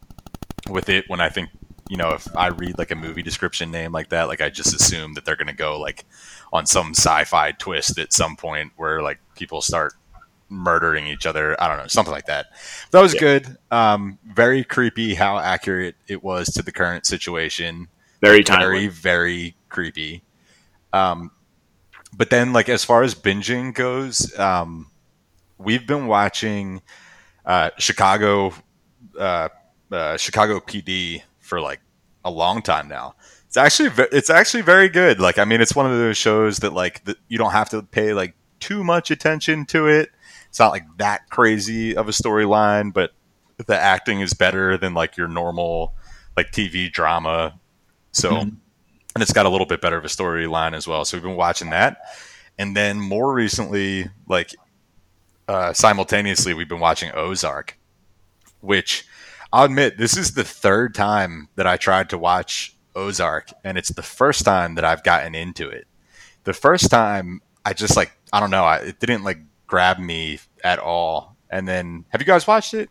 [0.69, 1.05] with it.
[1.09, 1.51] When I think
[1.89, 4.75] you know if I read like a movie description name like that, like I just
[4.75, 6.05] assume that they're gonna go like
[6.55, 9.93] on some sci-fi twist at some point where like people start
[10.49, 11.61] murdering each other.
[11.61, 12.47] I don't know, something like that.
[12.93, 13.21] That was Yeah.
[13.21, 13.59] good.
[13.71, 17.89] Um, very creepy how accurate it was to the current situation.
[18.21, 18.87] very timely.
[18.87, 20.23] Very, very creepy.
[20.95, 21.31] Um,
[22.17, 24.91] but then, like as far as binging goes, um,
[25.59, 26.81] we've been watching
[27.45, 28.55] uh, Chicago,
[29.19, 29.49] uh,
[29.93, 31.81] uh, Chicago PD for like
[32.25, 33.15] a long time now.
[33.55, 35.21] It's actually ve- it's actually very good.
[35.21, 37.83] Like I mean, it's one of those shows that like that you don't have to
[37.83, 40.11] pay like too much attention to it.
[40.49, 43.13] It's not like that crazy of a storyline, but
[43.65, 45.95] the acting is better than like your normal
[46.37, 47.61] like TV drama.
[48.11, 48.41] So, Mhm.
[49.15, 51.05] and it's got a little bit better of a storyline as well.
[51.05, 51.99] So we've been watching that,
[52.59, 54.51] and then more recently, like
[55.47, 57.79] uh, simultaneously, we've been watching Ozark,
[58.63, 59.05] which
[59.53, 63.91] I'll admit this is the third time that I tried to watch Ozark, and it's
[63.91, 65.87] the first time that I've gotten into it.
[66.45, 70.41] The first time I just like I don't know, I, it didn't like grab me
[70.63, 71.37] at all.
[71.51, 72.91] And then, have you guys watched it?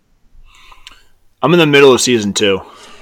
[1.42, 2.62] I'm in the middle of season two.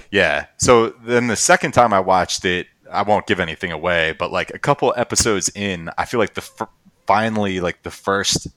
[0.09, 0.47] Yeah.
[0.57, 4.49] So then the second time I watched it, I won't give anything away, but like
[4.53, 6.69] a couple episodes in, I feel like the f-
[7.07, 8.47] finally like the first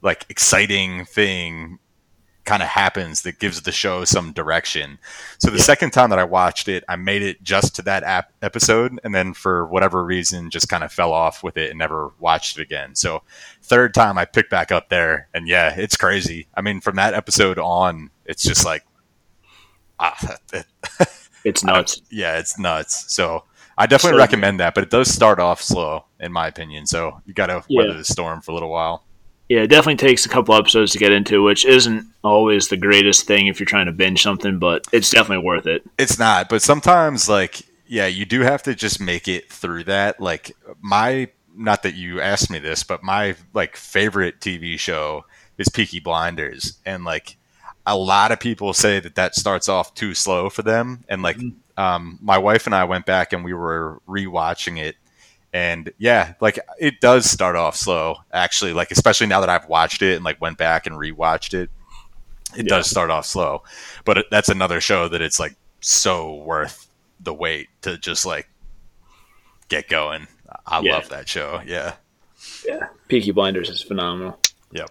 [0.00, 1.78] like exciting thing
[2.48, 4.98] kind of happens that gives the show some direction.
[5.38, 5.62] So the Yeah.
[5.64, 9.14] second time that I watched it, I made it just to that ap- episode and
[9.14, 12.62] then for whatever reason just kind of fell off with it and never watched it
[12.62, 12.94] again.
[12.94, 13.22] So
[13.62, 16.48] third time I picked back up there and yeah, it's crazy.
[16.54, 18.84] I mean from that episode on, it's just like
[20.00, 20.16] ah,
[20.52, 20.66] it,
[21.44, 22.00] It's nuts.
[22.10, 23.12] yeah, it's nuts.
[23.12, 23.44] So
[23.76, 26.86] I definitely So- recommend that, but it does start off slow, in my opinion.
[26.86, 27.82] So you got to Yeah.
[27.82, 29.04] weather the storm for a little while.
[29.48, 33.26] Yeah, it definitely takes a couple episodes to get into, which isn't always the greatest
[33.26, 35.88] thing if you're trying to binge something, but it's definitely worth it.
[35.98, 40.20] It's not, but sometimes, like, yeah, you do have to just make it through that.
[40.20, 45.24] Like my, not that you asked me this, but my like favorite TV show
[45.56, 47.36] is Peaky Blinders, and like
[47.86, 51.38] a lot of people say that that starts off too slow for them, and like
[51.78, 54.96] um, my wife and I went back and we were rewatching it.
[55.58, 58.72] And yeah, like it does start off slow, actually.
[58.72, 61.68] Like especially now that I've watched it and like went back and rewatched it,
[62.56, 62.76] it Yeah.
[62.76, 63.64] does start off slow.
[64.04, 66.88] But that's another show that it's like so worth
[67.20, 68.48] the wait to just like
[69.68, 70.28] get going.
[70.66, 70.92] I Yeah.
[70.94, 71.60] love that show.
[71.66, 71.94] Yeah.
[72.64, 74.38] Yeah, Peaky Blinders is phenomenal.
[74.72, 74.90] Yep.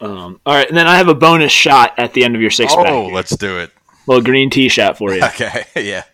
[0.00, 2.50] Um, all right, and then I have a bonus shot at the end of your
[2.52, 2.86] six pack.
[2.88, 3.72] Oh, let's do it.
[4.06, 5.22] little green tea shot for you.
[5.24, 5.64] Okay.
[5.76, 6.04] yeah.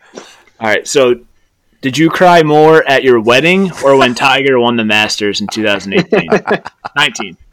[0.59, 0.87] All right.
[0.89, 1.17] so
[1.83, 6.29] did you cry more at your wedding or when Tiger won the Masters in 2018?
[6.97, 7.37] 19.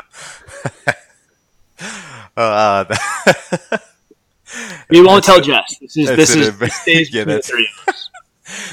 [2.38, 2.86] Uh,
[4.90, 5.78] We won't tell Jess.
[5.80, 8.10] This is this is embar- this yeah, that's- three of us.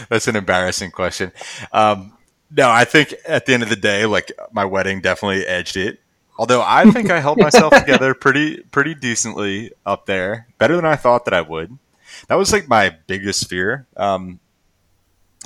[0.09, 1.33] That's an embarrassing question.
[1.73, 2.17] Um,
[2.51, 6.01] no, I think at the end of the day, like my wedding definitely edged it.
[6.39, 10.97] Although I think I held myself together pretty pretty decently up there, better than I
[10.97, 11.77] thought that I would.
[12.29, 14.41] That was like my biggest fear um,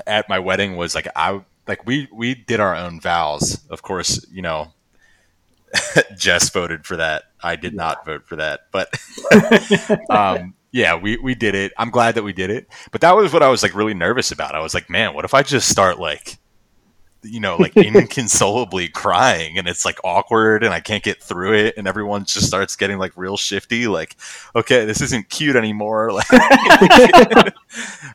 [0.07, 3.65] at my wedding was like I like we we did our own vows.
[3.71, 4.73] Of course, you know,
[6.17, 7.25] Jess voted for that.
[7.43, 8.93] I did not vote for that, but
[10.11, 11.73] um, yeah, we we did it.
[11.79, 12.69] I'm glad that we did it.
[12.93, 14.55] But that was what I was like really nervous about.
[14.55, 16.39] I was like, man, what if I just start like
[17.23, 21.75] you know, like inconsolably crying and it's like awkward and I can't get through it
[21.77, 24.17] and everyone just starts getting like real shifty, like,
[24.55, 26.11] okay, this isn't cute anymore.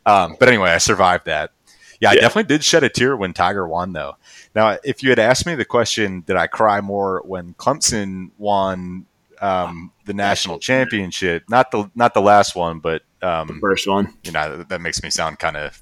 [0.05, 1.51] um, but anyway, I survived that.
[1.99, 4.17] Yeah, I definitely did shed a tear when Tiger won though.
[4.53, 9.05] Now, if you had asked me the question, did I cry more when Clemson won
[9.41, 11.43] um, the national championship?
[11.49, 14.13] Not the not the last one, but um, the first one.
[14.23, 15.81] You know, that makes me sound kind of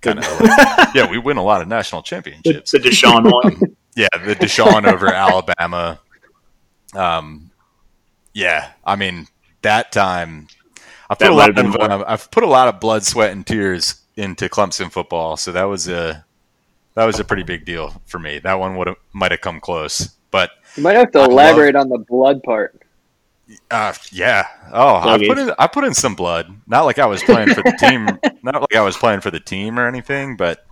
[0.00, 2.70] kind of like, yeah, we win a lot of national championships.
[2.70, 3.76] The, the Deshaun one.
[3.96, 6.00] yeah, the Deshaun over Alabama.
[6.94, 7.50] Um,
[8.32, 9.26] yeah, I mean
[9.62, 10.48] that time,
[11.10, 13.46] I put that a lot of uh, I've put a lot of blood, sweat, and
[13.46, 16.24] tears into Clemson football, so that was a
[16.94, 18.40] that was a pretty big deal for me.
[18.40, 21.74] That one would have might have come close, but you might have to I elaborate
[21.74, 22.82] love, on the blood part.
[23.70, 24.46] Uh, yeah.
[24.72, 26.54] Oh, I put in I put in some blood.
[26.66, 28.06] Not like I was playing for the team.
[28.42, 30.66] not like I was playing for the team or anything, but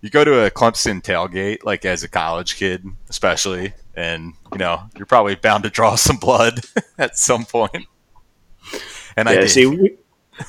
[0.00, 4.82] you go to a Clemson tailgate, like as a college kid, especially, and you know
[4.96, 6.60] you're probably bound to draw some blood
[6.98, 7.86] at some point.
[9.16, 9.50] And yeah, I did.
[9.50, 9.96] see, we,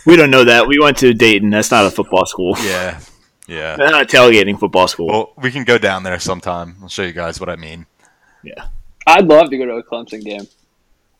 [0.05, 0.67] we don't know that.
[0.67, 1.49] We went to Dayton.
[1.49, 2.55] That's not a football school.
[2.59, 2.99] Yeah,
[3.47, 3.75] yeah.
[3.75, 5.07] That's not a tailgating football school.
[5.07, 6.75] Well, we can go down there sometime.
[6.81, 7.85] I'll show you guys what I mean.
[8.43, 8.67] Yeah,
[9.05, 10.47] I'd love to go to a Clemson game.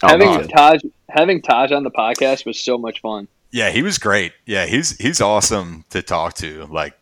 [0.03, 0.49] Oh, having God.
[0.49, 3.27] Tajh having Tajh on the podcast was so much fun.
[3.51, 4.33] Yeah, he was great.
[4.45, 6.65] Yeah, he's he's awesome to talk to.
[6.65, 6.97] Like,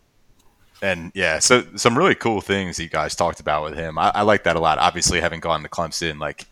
[0.81, 3.97] and yeah, so some really cool things you guys talked about with him.
[3.97, 4.77] I, I like that a lot.
[4.77, 6.45] Obviously, having gone to Clemson, like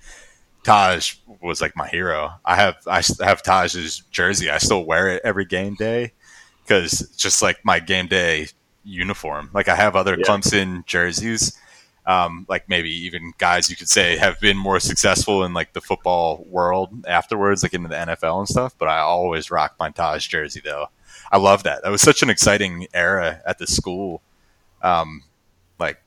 [0.64, 1.18] Tajh
[1.48, 2.32] was like my hero.
[2.46, 4.50] I have I have Tajh's jersey.
[4.50, 6.14] I still wear it every game day
[6.64, 8.48] because just like my game day
[8.84, 9.50] uniform.
[9.54, 10.26] Like I have other yeah.
[10.26, 11.58] Clemson jerseys
[12.06, 15.82] um, like maybe even guys you could say have been more successful in like the
[15.82, 18.76] football world afterwards, like into the NFL and stuff.
[18.78, 20.88] But I always rock my Tajh jersey though.
[21.32, 21.84] I love that.
[21.84, 24.22] That was such an exciting era at the school.
[24.82, 25.24] Um,
[25.80, 26.02] like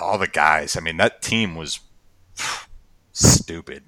[0.00, 0.76] all the guys.
[0.76, 1.80] I mean, that team was
[3.12, 3.84] stupid.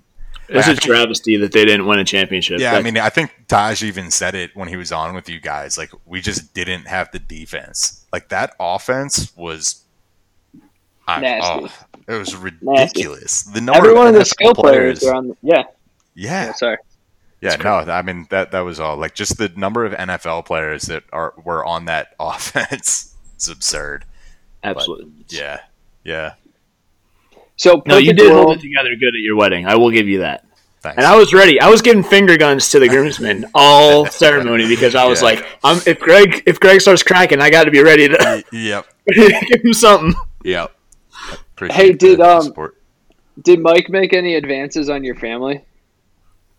[0.49, 2.59] It's a travesty that they didn't win a championship.
[2.61, 5.41] Yeah, I mean, I think Tajh even said it when he was on with you
[5.41, 5.77] guys.
[5.77, 8.07] Like, we just didn't have the defense.
[8.13, 9.85] Like that offense was
[11.17, 11.73] Nasty.
[12.09, 13.47] Oh, it was ridiculous.
[13.47, 13.61] Nasty.
[13.61, 15.29] The number Every of one of the skill players, players are on.
[15.29, 15.63] The, yeah.
[16.15, 16.47] Yeah.
[16.47, 16.53] yeah.
[16.53, 16.77] Sorry.
[17.41, 18.97] Yeah, no, I mean that that was all.
[18.97, 23.15] Like just the number of NFL players that are were on that offense.
[23.35, 24.05] it's absurd.
[24.65, 25.13] Absolutely.
[25.19, 25.61] But yeah.
[26.05, 26.35] Yeah.
[27.59, 28.47] So no, you did world.
[28.47, 29.67] hold it together good at your wedding.
[29.67, 30.47] I will give you that.
[30.81, 30.97] Thanks.
[30.97, 31.61] And I was ready.
[31.61, 35.27] I was giving finger guns to the groomsmen all ceremony because I was yeah.
[35.27, 38.45] like, I'm, if Greg if Greg starts cracking, I got to be ready to.
[38.53, 38.87] Yep.
[39.07, 40.15] give him something.
[40.45, 40.73] Yep.
[41.55, 42.81] Appreciate hey, did um, support.
[43.43, 45.65] did Mike make any advances on your family?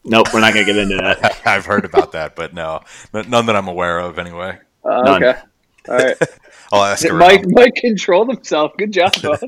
[0.03, 1.41] Nope, we're not gonna get into that.
[1.45, 2.81] I've heard about that, but no,
[3.13, 4.57] none that I'm aware of, anyway.
[4.83, 5.39] Uh, okay,
[5.88, 6.17] all right.
[6.71, 7.45] I'll ask did Mike.
[7.47, 8.73] Mike controlled himself.
[8.77, 9.43] Good job, bud.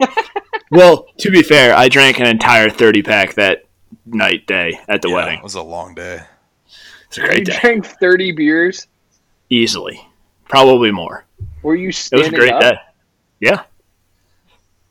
[0.70, 3.64] well, to be fair, I drank an entire thirty pack that
[4.06, 5.38] night day at the yeah, wedding.
[5.38, 6.22] It was a long day.
[7.08, 7.58] It's a great you day.
[7.60, 8.86] drank thirty beers
[9.50, 10.00] easily,
[10.48, 11.24] probably more.
[11.62, 11.88] Were you?
[11.88, 12.60] It was a great up?
[12.60, 12.76] day.
[13.40, 13.62] Yeah.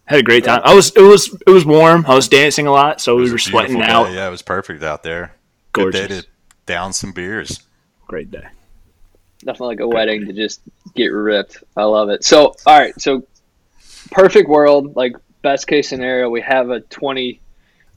[0.06, 0.62] Had a great time.
[0.64, 2.06] I was it was it was warm.
[2.08, 4.12] I was dancing a lot, so we were sweating out.
[4.12, 5.36] Yeah, it was perfect out there.
[5.72, 6.02] Gorgeous.
[6.02, 6.28] Good day to
[6.66, 7.62] down some beers.
[8.08, 8.46] Great day.
[9.46, 10.62] Nothing like a wedding to just
[10.94, 11.64] get ripped.
[11.76, 12.24] I love it.
[12.24, 13.24] So, all right, so
[14.14, 17.42] perfect world, like best case scenario, we have a 20,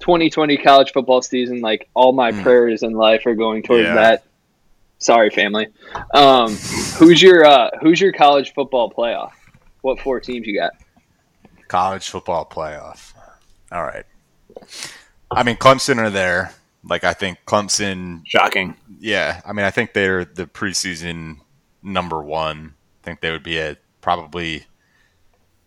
[0.00, 1.60] 2020 college football season.
[1.60, 2.42] Like all my mm.
[2.42, 3.94] prayers in life are going towards yeah.
[3.94, 4.24] that.
[4.98, 5.68] Sorry, family.
[6.14, 6.56] Um,
[6.98, 9.32] who's your uh, who's your college football playoff?
[9.82, 10.72] What four teams you got?
[11.68, 13.12] College football playoff.
[13.70, 14.04] All right.
[15.30, 16.52] I mean, Clemson are there.
[16.82, 18.22] Like, I think Clemson.
[18.24, 18.76] Shocking.
[18.98, 19.40] Yeah.
[19.44, 21.40] I mean, I think they're the preseason
[21.82, 22.74] number one.
[23.02, 24.66] I think they would be a probably.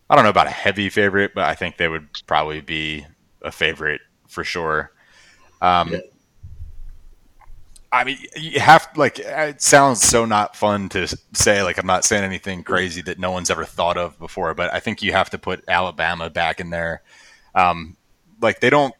[0.09, 3.05] I don't know about a heavy favorite, but I think they would probably be
[3.41, 4.91] a favorite for sure.
[5.61, 5.99] Um, yeah.
[7.91, 11.63] I mean, you have like it sounds so not fun to say.
[11.63, 14.79] Like I'm not saying anything crazy that no one's ever thought of before, but I
[14.79, 17.01] think you have to put Alabama back in there.
[17.55, 17.97] Um,
[18.41, 18.93] like they don't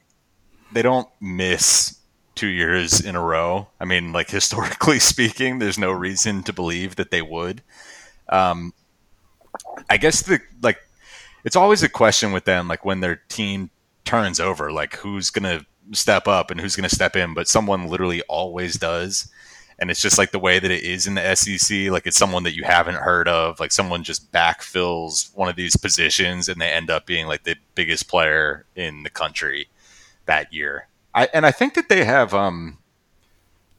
[0.72, 2.00] they don't miss
[2.34, 3.67] two years in a row.
[3.80, 7.62] I mean, like historically speaking, there's no reason to believe that they would.
[8.28, 8.74] Um,
[9.88, 10.80] I guess the like
[11.43, 13.69] it's always a question with them, like when their team
[14.06, 17.88] turns over, like who's gonna step up and who's going to step in, but someone
[17.88, 19.28] literally always does.
[19.80, 21.89] and it's just like the way that it is in the SEC.
[21.89, 23.60] Like it's someone that you haven't heard of.
[23.60, 27.56] Like someone just backfills one of these positions, and they end up being like the
[27.75, 29.67] biggest player in the country
[30.25, 30.88] that year.
[31.15, 32.78] I and I think that they have um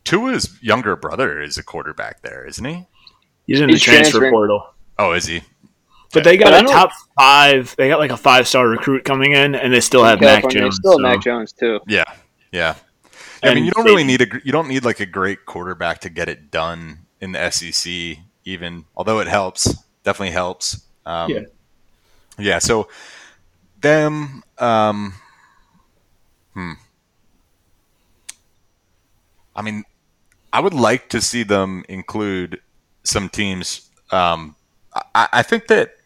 [0.04, 2.86] Tua's younger brother is a quarterback there, isn't he?
[3.46, 4.32] He's in the He's transfer transferring.
[4.32, 4.74] portal.
[4.98, 5.42] Oh, is he?
[6.12, 7.74] But they got But I a don't- top five.
[7.76, 10.60] They got like a five star recruit coming in, and they still have Mac California,
[10.62, 10.76] Jones.
[10.76, 11.80] Still have so- Mac Jones too.
[11.86, 12.04] Yeah,
[12.52, 12.74] yeah.
[13.42, 16.00] I And mean, you don't really need a you don't need like a great quarterback
[16.00, 18.18] to get it done in the SEC.
[18.44, 20.82] Even although it helps, definitely helps.
[21.06, 21.40] Um, Yeah.
[22.38, 22.58] yeah.
[22.58, 22.88] So
[23.80, 25.14] them, um,
[26.54, 26.72] hmm.
[29.54, 29.84] I mean,
[30.52, 32.60] I would like to see them include
[33.04, 33.90] some teams.
[34.10, 34.56] Um,
[35.14, 35.96] I, I think that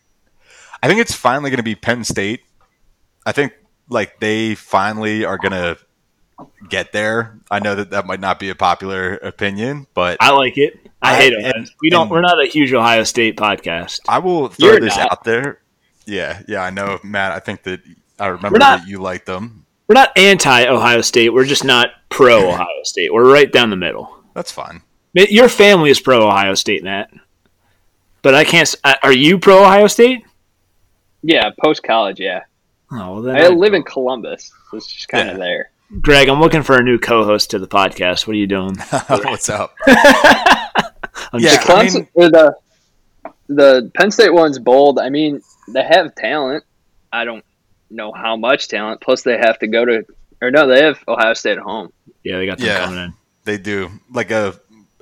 [0.85, 2.43] I think it's finally going to be Penn State.
[3.25, 3.55] I think
[3.89, 5.79] like they finally are going to
[6.69, 7.39] get there.
[7.51, 10.79] I know that that might not be a popular opinion, but I like it.
[11.01, 11.43] I, I- hate it.
[11.57, 12.11] and- we don't.
[12.11, 14.01] We're not a huge Ohio State podcast.
[14.07, 15.11] I will throw You're this not.
[15.13, 15.61] out there.
[16.05, 17.33] Yeah, yeah, I know, Matt.
[17.33, 17.81] I think that
[18.19, 19.65] I remember not- that you like them.
[19.89, 21.31] We're not anti Ohio State.
[21.31, 23.11] We're just not pro Ohio State.
[23.13, 24.15] We're right down the middle.
[24.35, 24.83] That's fine.
[25.15, 27.11] Your family is pro Ohio State, Matt.
[28.23, 28.75] But I can't.
[28.85, 30.25] Uh, are you pro Ohio State?
[31.27, 32.21] Yeah, post college.
[32.21, 32.43] Yeah,
[32.93, 35.33] Oh, well, then I live in Columbus, so it's just kind Yeah.
[35.33, 35.71] of there.
[36.01, 38.27] Greg, I'm looking for a new co-host to the podcast.
[38.27, 38.77] What are you doing?
[39.09, 39.75] What's up?
[39.87, 42.55] I'm Yeah, just- I mean- or the
[43.49, 44.99] the Penn State one's bold.
[44.99, 46.65] I mean, they have talent.
[47.13, 47.45] I don't
[47.91, 49.01] know how much talent.
[49.03, 50.05] Plus, they have to go to
[50.43, 51.93] or no, they have Ohio State at home.
[52.23, 52.85] yeah, they got them Yeah.
[52.85, 53.15] coming in.
[53.45, 54.55] They do like a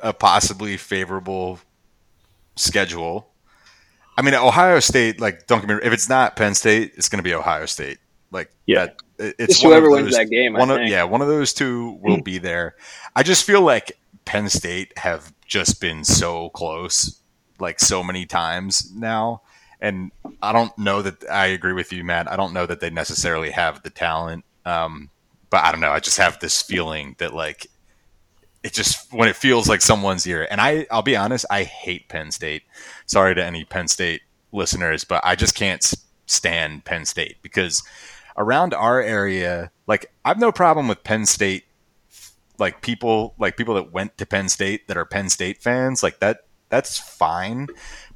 [0.03, 1.59] a possibly favorable
[2.57, 3.29] schedule.
[4.17, 5.21] I mean, Ohio State.
[5.21, 5.81] Like, don't get me.
[5.83, 7.99] If it's not Penn State, it's going to be Ohio State.
[8.31, 8.87] Like, Yeah.
[8.87, 10.91] that, it- it's Just one of whoever wins those- that game, I One of, think.
[10.91, 12.77] yeah, one of those two will be there.
[13.17, 13.93] I just feel like
[14.25, 17.21] Penn State have just been so close,
[17.59, 19.43] like so many times now,
[19.81, 20.11] and
[20.43, 22.31] I don't know that I agree with you, Matt.
[22.31, 24.45] I don't know that they necessarily have the talent.
[24.65, 25.11] Um,
[25.51, 25.91] but I don't know.
[25.91, 27.67] I just have this feeling that like
[28.63, 30.47] it just when it feels like someone's ear.
[30.51, 32.63] And I, I'll be honest, I hate Penn State.
[33.07, 34.23] Sorry to any Penn State
[34.53, 35.83] listeners, but I just can't
[36.27, 37.83] stand Penn State because
[38.37, 41.65] around our area, like I've no problem with Penn State.
[42.59, 46.21] Like people, like people that went to Penn State that are Penn State fans, like
[46.21, 46.45] that.
[46.73, 47.67] That's fine,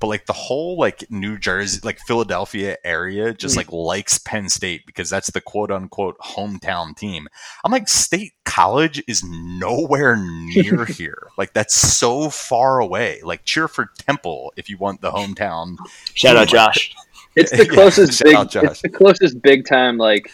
[0.00, 3.58] but like the whole like New Jersey, like Philadelphia area, just mm.
[3.58, 7.28] like likes Penn State because that's the quote unquote hometown team.
[7.62, 11.28] I'm like, State College is nowhere near here.
[11.36, 13.20] Like that's so far away.
[13.22, 15.76] Like cheer for Temple if you want the hometown.
[16.14, 16.94] Shout out Josh.
[17.34, 18.62] It's the closest shout big.
[18.62, 18.70] Josh.
[18.70, 20.32] It's the closest big time like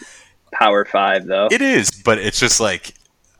[0.53, 1.49] Power Five though.
[1.51, 2.93] It is, but it's just like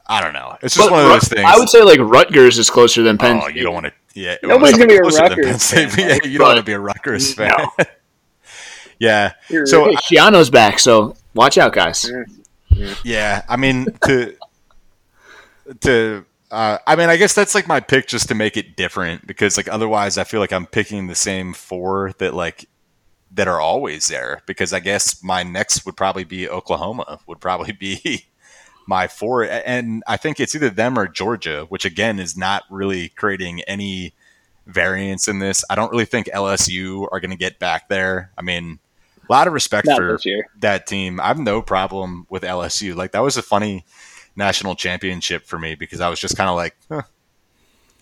[0.08, 0.58] I don't know.
[0.62, 1.46] It's just But one of those things.
[1.46, 3.38] I would say like Rutgers is closer than Penn.
[3.38, 3.56] oh, State.
[3.56, 3.94] you don't want to.
[4.14, 6.48] Yeah, Nobody's gonna be a closer than Rutgers Penn State, fan, but yeah, you don't
[6.48, 7.48] want to be a Rutgers No.
[7.48, 7.86] fan.
[9.00, 9.34] yeah.
[9.50, 9.98] You're So right.
[9.98, 12.12] Schiano's back, so watch out, guys.
[13.04, 14.36] Yeah, I mean to
[15.82, 19.26] to uh, I mean I guess that's like my pick just to make it different
[19.26, 22.66] because like otherwise I feel like I'm picking the same four that like
[23.32, 27.72] that are always there because I guess my next would probably be Oklahoma would probably
[27.72, 28.26] be
[28.88, 33.10] my four and I think it's either them or Georgia which again is not really
[33.10, 34.14] creating any
[34.66, 35.64] variance in this.
[35.70, 38.32] I don't really think LSU are going to get back there.
[38.38, 38.80] I mean
[39.30, 40.20] a lot of respect Not for
[40.60, 41.20] that team.
[41.20, 42.96] I have no problem with LSU.
[42.96, 43.86] Like that was a funny
[44.36, 47.04] national championship for me because I was just kind of like, huh.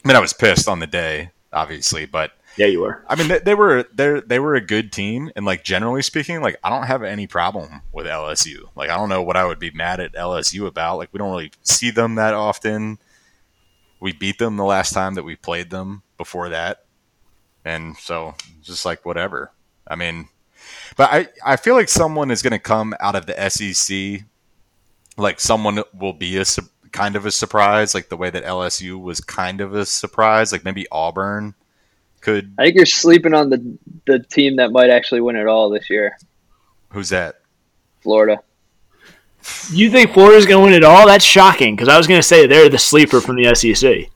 [0.03, 3.03] I mean, I was pissed on the day, obviously, but Yeah, you were.
[3.07, 6.41] I mean, they, they were they they were a good team, and like generally speaking,
[6.41, 8.63] like I don't have any problem with LSU.
[8.75, 10.97] Like I don't know what I would be mad at LSU about.
[10.97, 12.99] Like we don't really see them that often.
[13.99, 16.85] We beat them the last time that we played them before that,
[17.63, 19.51] and so just like whatever.
[19.87, 20.27] I mean,
[20.97, 24.25] but I I feel like someone is going to come out of the SEC.
[25.17, 26.45] Like someone will be a
[26.91, 30.51] kind of a surprise, like the way that LSU was kind of a surprise.
[30.51, 31.55] Like maybe Auburn
[32.21, 35.69] could I think you're sleeping on the the team that might actually win it all
[35.69, 36.17] this year,
[36.89, 37.41] Who's that?
[38.01, 38.39] Florida.
[39.71, 41.07] You think Florida's going to win it all?
[41.07, 44.07] That's shocking because I was going to say they're the sleeper from the SEC.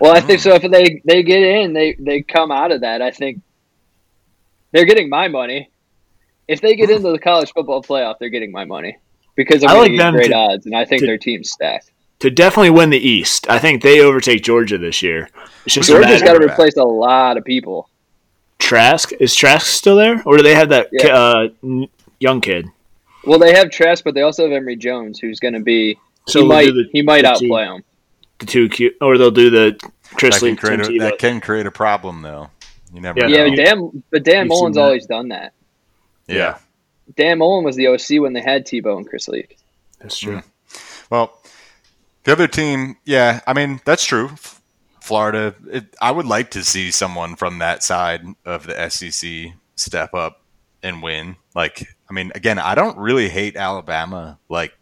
[0.00, 0.48] Well, I think hmm.
[0.48, 0.54] so.
[0.54, 3.00] If they they get in, they they come out of that.
[3.00, 3.40] I think
[4.72, 5.70] they're getting my money.
[6.48, 8.98] If they get into the college football playoff, they're getting my money
[9.36, 11.91] because I'm I like them great to- odds, and I think to- their team's stacked.
[12.22, 15.28] To definitely win the East, I think they overtake Georgia this year.
[15.66, 17.88] It's just a Georgia's matter got to replace a lot of people.
[18.60, 19.10] Trask.
[19.18, 21.16] Is Trask still there, or do they have that Yeah.
[21.16, 21.48] uh,
[22.20, 22.68] young kid?
[23.24, 25.98] Well, they have Trask, but they also have Emory Jones, who's going to be.
[26.28, 27.84] So he might the, he might the outplay two- him.
[28.38, 29.76] the two Q, or they'll do the
[30.14, 32.50] Chris that can, Leak, create a, that can create a problem, though.
[32.94, 33.34] You never Yeah, know.
[33.36, 35.54] Yeah, but Dan, but Dan We've Mullen's always done that.
[36.28, 36.58] yeah.
[37.16, 39.58] Dan Mullen was the OC when they had Tebow and Chris Leak.
[39.98, 40.40] That's true.
[41.10, 41.36] Well,
[42.24, 44.30] the other team, yeah, I mean that's true.
[45.00, 50.14] Florida, it, I would like to see someone from that side of the SEC step
[50.14, 50.40] up
[50.82, 51.36] and win.
[51.56, 54.38] Like, I mean, again, I don't really hate Alabama.
[54.48, 54.76] Like,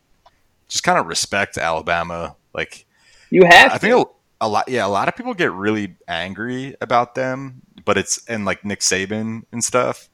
[0.68, 2.36] just kind of respect Alabama.
[2.52, 2.84] Like,
[3.30, 3.80] You have I to.
[3.80, 7.96] think a, a lot, yeah, a lot of people get really angry about them, but
[7.96, 10.08] it's and like Nick Saban and stuff.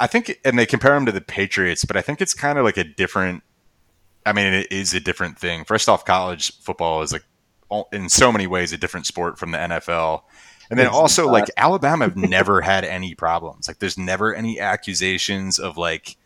[0.00, 2.64] I think, and they compare him to the Patriots, but I think it's kind of
[2.64, 3.42] like a different.
[4.26, 5.64] I mean, it is a different thing.
[5.64, 7.24] First off, college football is like
[7.92, 10.22] in so many ways a different sport from the NFL.
[10.70, 11.32] And then It's also, not.
[11.32, 13.68] like Alabama have never had any problems.
[13.68, 16.16] Like, there's never any accusations of like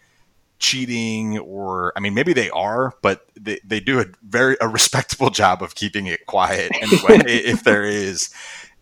[0.60, 5.30] cheating or I mean maybe they are, but they, they do a very a respectable
[5.30, 8.30] job of keeping it quiet anyway if there is.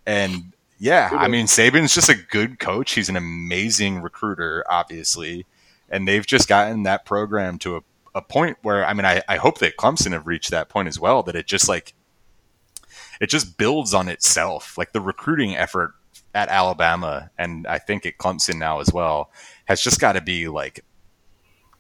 [0.07, 2.93] And yeah, I mean Saban's just a good coach.
[2.93, 5.47] He's an amazing recruiter, obviously.
[5.89, 7.81] And they've just gotten that program to a,
[8.17, 10.99] a point where I mean I, I hope that Clemson have reached that point as
[10.99, 11.95] well, that it just like
[13.21, 14.77] it just builds on itself.
[14.77, 15.93] Like the recruiting effort
[16.35, 19.31] at Alabama and I think at Clemson now as well
[19.67, 20.85] has just got to be like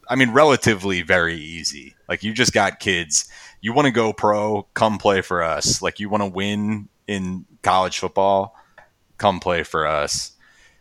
[0.09, 1.97] I mean, relatively very easy.
[2.09, 3.29] Like you just got kids.
[3.61, 5.83] You want to go pro, come play for us.
[5.83, 8.55] Like you want to win in college football,
[9.19, 10.33] come play for us.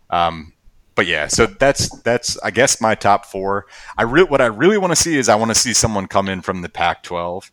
[0.10, 0.54] Um,
[0.96, 3.66] but yeah, so that's that's I guess my top four.
[3.98, 6.30] I re- what I really want to see is I want to see someone come
[6.30, 7.52] in from the Pac-12,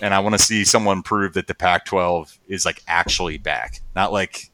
[0.00, 4.12] and I want to see someone prove that the Pac-12 is like actually back, not
[4.12, 4.50] like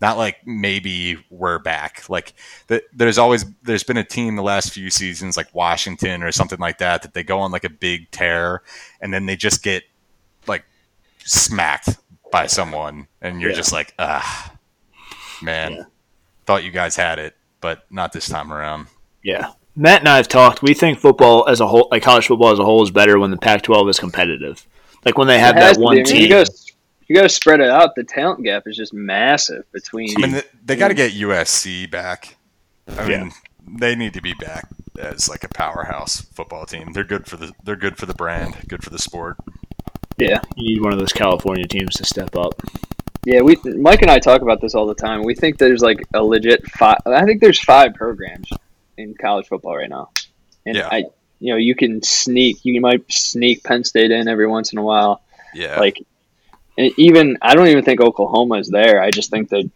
[0.00, 2.08] not like maybe we're back.
[2.10, 2.34] Like
[2.68, 6.58] th- there's always there's been a team the last few seasons like Washington or something
[6.58, 8.62] like that that they go on like a big tear
[9.00, 9.84] and then they just get
[10.46, 10.64] like
[11.24, 11.96] smacked
[12.30, 13.56] by someone and you're Yeah.
[13.56, 14.52] just like ah
[15.42, 15.82] man Yeah.
[16.44, 18.86] thought you guys had it but not this time around.
[19.22, 19.52] Yeah.
[19.74, 20.62] Matt and I have talked.
[20.62, 23.30] We think football as a whole, like college football as a whole, is better when
[23.30, 24.66] the Pac-12 is competitive.
[25.04, 25.84] Like when they have that to be.
[25.84, 26.22] one team.
[26.22, 26.52] You gotta,
[27.08, 27.94] you gotta spread it out.
[27.94, 30.14] The talent gap is just massive between.
[30.16, 32.36] I mean, they, they got to get USC back.
[32.88, 33.24] I Yeah.
[33.24, 33.32] mean,
[33.78, 36.92] they need to be back as like a powerhouse football team.
[36.92, 39.36] They're good for the they're good for the brand, good for the sport.
[40.16, 42.60] yeah, you need one of those California teams to step up.
[43.26, 45.24] Yeah, we Mike and I talk about this all the time.
[45.24, 46.98] We think there's like a legit five.
[47.04, 48.48] I think there's five programs
[48.96, 50.10] in college football right now,
[50.64, 50.88] and Yeah.
[50.90, 50.98] I,
[51.40, 52.64] you know, you can sneak.
[52.64, 55.22] You might sneak Penn State in every once in a while.
[55.52, 55.80] Yeah.
[55.80, 56.00] Like,
[56.78, 59.02] and even I don't even think Oklahoma is there.
[59.02, 59.68] I just think that,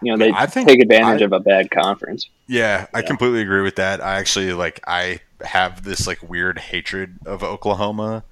[0.00, 2.28] you know, they I think take advantage I- of a bad conference.
[2.46, 3.06] Yeah, I Yeah.
[3.06, 4.00] completely agree with that.
[4.00, 8.22] I actually like I have this like weird hatred of Oklahoma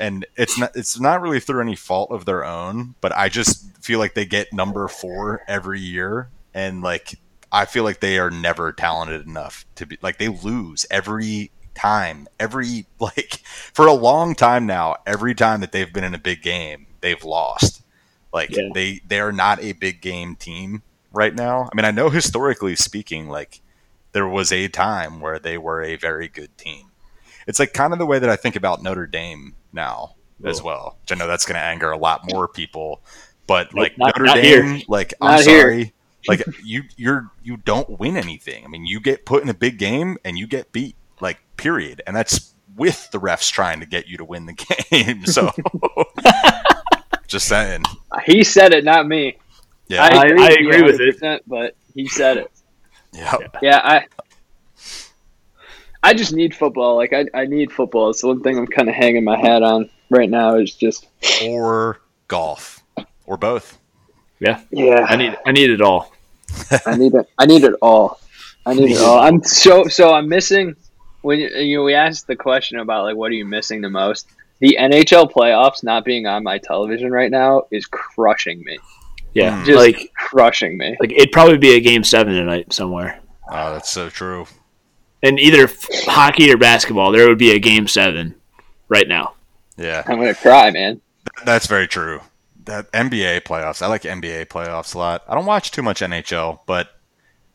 [0.00, 3.66] and it's not it's not really through any fault of their own, but I just
[3.82, 7.18] feel like they get number 4 every year and like
[7.52, 12.28] I feel like they are never talented enough to be like they lose every time.
[12.38, 13.40] Every like
[13.72, 17.24] for a long time now, every time that they've been in a big game, they've
[17.24, 17.82] lost.
[18.32, 18.68] Like Yeah.
[18.74, 21.68] they they are not a big game team right now.
[21.72, 23.60] I mean, I know historically speaking, like
[24.12, 26.86] there was a time where they were a very good team.
[27.46, 30.14] It's like kind of the way that I think about Notre Dame now
[30.44, 30.64] as Oh.
[30.64, 30.98] well.
[31.02, 33.02] Which I know that's going to anger a lot more people,
[33.46, 34.82] but Nope, like not- Notre not Dame, here.
[34.88, 35.60] like I'm Not here.
[35.62, 35.92] sorry,
[36.28, 38.64] like you you're you don't win anything.
[38.64, 42.02] I mean, you get put in a big game and you get beat, like period,
[42.06, 44.52] and that's with the refs trying to get you to win the
[44.90, 45.26] game.
[45.26, 45.50] So,
[47.26, 47.82] just saying,
[48.26, 49.36] He said it, not me.
[49.88, 51.42] yeah, I- agree, I with agree with it.
[51.46, 52.50] but he said it.
[53.12, 53.36] yeah.
[53.62, 54.06] Yeah, I
[56.02, 56.96] I just need football.
[56.96, 58.10] Like I, I need football.
[58.10, 60.56] It's the one thing I'm kind of hanging my hat on right now.
[60.56, 61.06] Is just
[61.42, 62.82] or golf,
[63.26, 63.78] or both.
[64.38, 65.06] Yeah, yeah.
[65.08, 66.12] I need I need it all.
[66.86, 67.28] I need it.
[67.38, 68.20] I need it all.
[68.64, 69.20] I need it all.
[69.20, 70.14] I'm so so.
[70.14, 70.74] I'm missing
[71.22, 73.90] when you you know we asked the question about like what are you missing the
[73.90, 74.28] most.
[74.60, 78.78] The NHL playoffs not being on my television right now is crushing me.
[79.32, 79.64] Yeah.
[79.64, 80.96] Just like crushing me.
[81.00, 83.20] like it'd probably be a game seven tonight somewhere.
[83.50, 84.46] Oh, that's so true.
[85.22, 85.68] And either
[86.06, 88.34] hockey or basketball, there would be a game seven
[88.88, 89.34] right now.
[89.76, 91.00] Yeah, I'm gonna cry, man.
[91.44, 92.20] that's very true.
[92.64, 95.24] That NBA playoffs, I like NBA playoffs a lot.
[95.28, 96.90] I don't watch too much NHL, but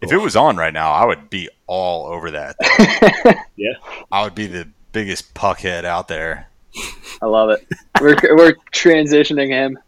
[0.01, 2.55] if it was on right now, I would be all over that.
[3.55, 3.73] Yeah.
[4.11, 6.49] I would be the biggest puckhead out there.
[7.21, 7.65] I love it.
[8.01, 9.79] We're we're transitioning him.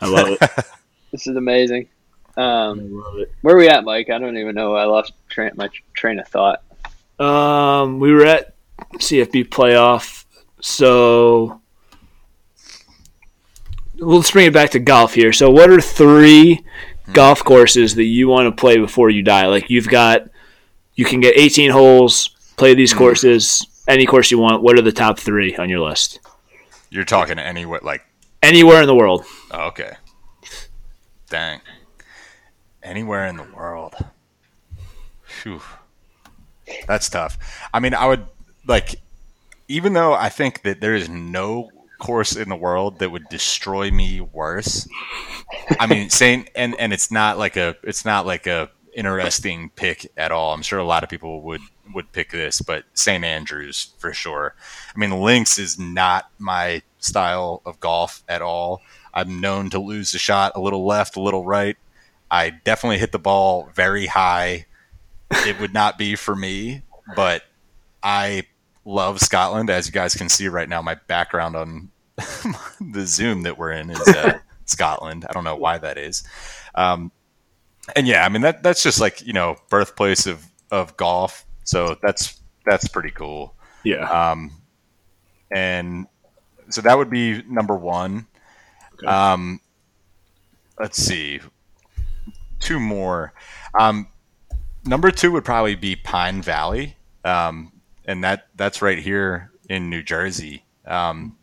[0.00, 0.40] I love it.
[1.12, 1.88] This is amazing.
[2.36, 3.32] I Um, love it.
[3.40, 4.10] where are we at, Mike?
[4.10, 4.74] I don't even know.
[4.74, 6.62] I lost train, my train of thought.
[7.18, 8.54] Um, we were at
[8.94, 10.24] CFB playoff,
[10.60, 11.60] so
[13.96, 15.32] let's bring it back to golf here.
[15.32, 16.64] So, what are three
[17.12, 19.46] golf courses that you want to play before you die?
[19.46, 20.28] Like you've got,
[20.94, 24.62] you can get 18 holes, play these courses, any course you want.
[24.62, 26.20] What are the top three on your list?
[26.90, 28.02] You're talking anywhere like
[28.42, 29.24] Anywhere in the world.
[29.50, 29.96] oh, okay.
[31.28, 31.60] Dang.
[32.80, 33.94] Anywhere in the world.
[35.24, 35.60] Phew.
[36.86, 37.38] That's tough.
[37.72, 38.26] I mean, I would
[38.66, 39.00] like
[39.68, 43.90] even though I think that there is no course in the world that would destroy
[43.90, 44.86] me worse.
[45.80, 50.10] I mean, saying and and it's not like a it's not like a interesting pick
[50.16, 50.54] at all.
[50.54, 51.60] I'm sure a lot of people would
[51.94, 53.24] would pick this, but St.
[53.24, 54.54] Andrews for sure.
[54.94, 58.82] I mean, links is not my style of golf at all.
[59.14, 61.76] I'm known to lose the shot a little left, a little right.
[62.30, 64.66] I definitely hit the ball very high.
[65.30, 66.82] It would not be for me,
[67.14, 67.42] but
[68.02, 68.44] I
[68.84, 69.70] love Scotland.
[69.70, 71.90] As you guys can see right now, my background on
[72.80, 75.26] the Zoom that we're in is uh, Scotland.
[75.28, 76.22] I don't know why that is.
[76.74, 77.10] Um,
[77.94, 81.44] and yeah, I mean that that's just like you know birthplace of of golf.
[81.64, 83.54] So that's that's pretty cool.
[83.84, 84.08] Yeah.
[84.10, 84.52] Um,
[85.50, 86.06] and
[86.70, 88.26] so that would be number one.
[88.94, 89.06] Okay.
[89.06, 89.60] Um,
[90.78, 91.40] let's see,
[92.60, 93.32] two more.
[93.78, 94.08] Um,
[94.86, 97.72] number two would probably be Pine Valley, um,
[98.04, 100.64] and that that's right here in New Jersey.
[100.86, 101.36] Um,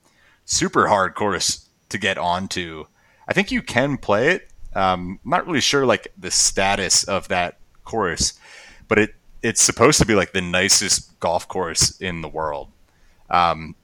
[0.46, 2.86] super hard course to get onto.
[3.28, 4.50] I think you can play it.
[4.76, 8.34] Um, I'm not really sure like the status of that course,
[8.88, 12.70] but it it's supposed to be like the nicest golf course in the world.
[13.30, 13.76] Um,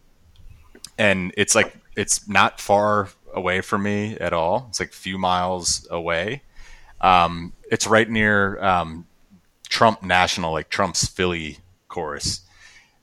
[0.98, 4.68] and it's like it's not far away from me at all.
[4.70, 6.44] It's like a few miles away.
[7.02, 9.06] Um, it's right near um,
[9.70, 12.42] Trump National, like Trump's Philly chorus.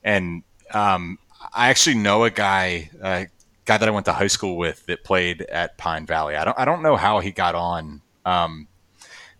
[0.03, 0.43] and
[0.73, 1.17] um,
[1.53, 3.27] I actually know a guy, a
[3.65, 6.35] guy that I went to high school with that played at Pine Valley.
[6.35, 8.67] I don't, I don't know how he got on, um,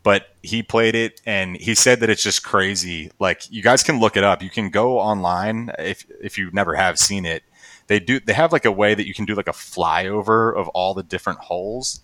[0.04, 3.12] but he played it, and he said that it's just crazy.
[3.20, 4.42] Like you guys can look it up.
[4.42, 7.44] You can go online if if you never have seen it.
[7.88, 8.22] They do.
[8.22, 11.04] They have like a way that you can do like a flyover of all the
[11.04, 12.00] different holes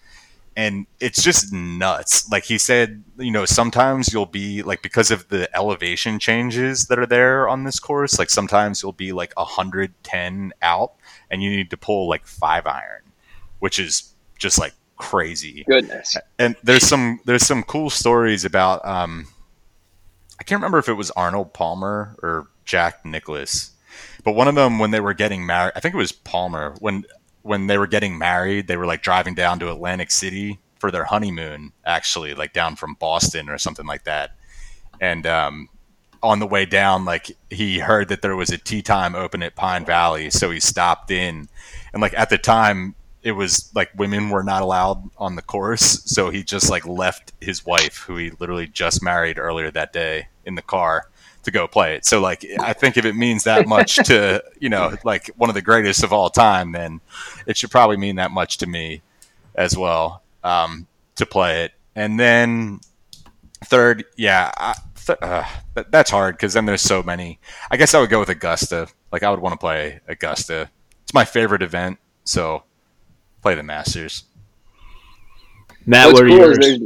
[0.55, 2.29] and it's just nuts.
[2.29, 6.99] Like he said, you know, sometimes you'll be like because of the elevation changes that
[6.99, 10.93] are there on this course, like sometimes you'll be like 110 out
[11.31, 13.01] and you need to pull like 5 iron,
[13.59, 15.63] which is just like crazy.
[15.67, 16.17] Goodness.
[16.37, 19.27] And there's some there's some cool stories about um
[20.39, 23.71] I can't remember if it was Arnold Palmer or Jack Nicklaus.
[24.23, 27.05] But one of them when they were getting married, I think it was Palmer, when
[27.43, 31.05] when they were getting married, they were like driving down to Atlantic City for their
[31.05, 34.35] honeymoon, actually, like down from Boston or something like that.
[34.99, 35.69] And um,
[36.21, 39.55] on the way down, like he heard that there was a tee time open at
[39.55, 41.47] Pine Valley, so he stopped in.
[41.93, 46.01] And like at the time, it was like women were not allowed on the course,
[46.05, 50.27] so he just like left his wife, who he literally just married earlier that day,
[50.45, 51.07] in the car
[51.43, 52.05] to go play it.
[52.05, 55.53] So like I think if it means that much to, you know, like one of
[55.55, 57.01] the greatest of all time, then
[57.45, 59.01] it should probably mean that much to me
[59.55, 61.73] as well um, to play it.
[61.95, 62.79] And then
[63.65, 64.75] third, yeah, I,
[65.05, 65.43] th- uh,
[65.75, 67.39] that, that's hard because then there's so many.
[67.69, 68.87] I guess I would go with Augusta.
[69.11, 70.69] Like I would want to play Augusta.
[71.03, 72.63] It's my favorite event, so
[73.41, 74.23] play the Masters.
[75.85, 76.79] Matt, What's what are cool is yours?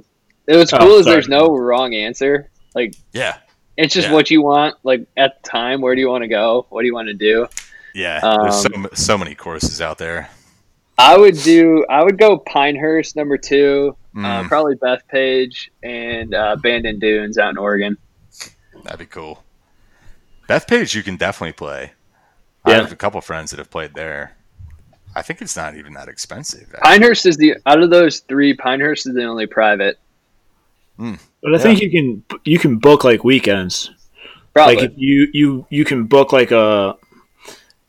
[0.46, 1.16] there's, what's Oh, cool is sorry.
[1.16, 2.50] there's no wrong answer.
[2.74, 3.38] Like Yeah,
[3.78, 4.14] it's just Yeah.
[4.14, 4.76] what you want.
[4.84, 6.66] Like at the time, where do you want to go?
[6.70, 7.48] What do you want to do?
[7.94, 8.20] yeah.
[8.24, 10.30] Um, there's so so many courses out there.
[11.00, 11.86] I would do.
[11.90, 13.96] I would go Pinehurst number two.
[14.16, 14.48] Uh, Mm.
[14.48, 17.98] probably Bethpage and uh, Bandon Dunes out in Oregon.
[18.84, 19.44] That'd be cool.
[20.50, 21.92] Bethpage, you can definitely play.
[22.66, 24.36] I have a couple friends that have played there.
[25.16, 26.64] I think it's not even that expensive.
[26.74, 26.80] actually.
[26.82, 28.54] Pinehurst is the out of those three.
[28.56, 30.00] Pinehurst is the only private.
[31.00, 31.20] Mm.
[31.44, 33.92] But I think you can you can book like weekends.
[34.54, 34.76] Probably.
[34.76, 36.96] Like if you you you can book like a.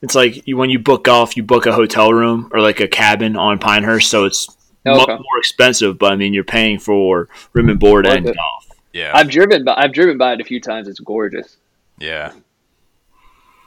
[0.01, 2.87] It's like you, when you book golf, you book a hotel room or like a
[2.87, 4.49] cabin on Pinehurst, so it's
[4.85, 5.13] mu- Okay.
[5.13, 5.99] more expensive.
[5.99, 8.37] But I mean, you're paying for room and board and it.
[8.37, 8.79] golf.
[8.93, 10.87] Yeah, I've driven, by, I've driven by it a few times.
[10.89, 11.57] It's gorgeous.
[11.99, 12.33] yeah.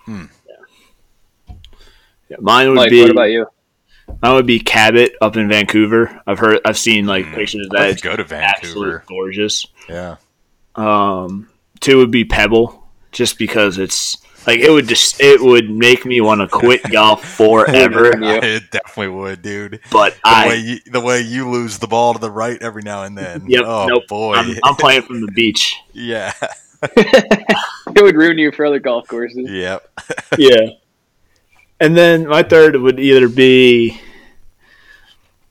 [0.05, 0.25] Hmm.
[2.29, 3.45] Yeah, mine would Mike, be what about you?
[4.21, 6.21] Mine would be Cabot up in Vancouver.
[6.27, 7.35] I've heard I've seen like Mm.
[7.35, 7.79] pictures of that.
[7.79, 9.03] like It's to go to Vancouver.
[9.07, 9.65] gorgeous.
[9.89, 10.15] Yeah,
[10.75, 11.49] Um,
[11.79, 16.19] two would be Pebble, just because it's like it would just it would make me
[16.21, 18.13] want to quit golf forever.
[18.21, 18.43] Yeah.
[18.43, 19.79] it definitely would, dude.
[19.91, 23.03] But The way you, the way you lose the ball to the right every now
[23.03, 23.43] and then.
[23.47, 24.03] Yep, Oh nope.
[24.07, 24.35] boy.
[24.35, 25.75] I'm, I'm playing from the beach.
[25.93, 26.33] yeah.
[26.97, 29.47] It would ruin you for other golf courses.
[29.49, 29.87] Yep.
[30.37, 30.69] Yeah.
[31.81, 33.99] And then my third would either be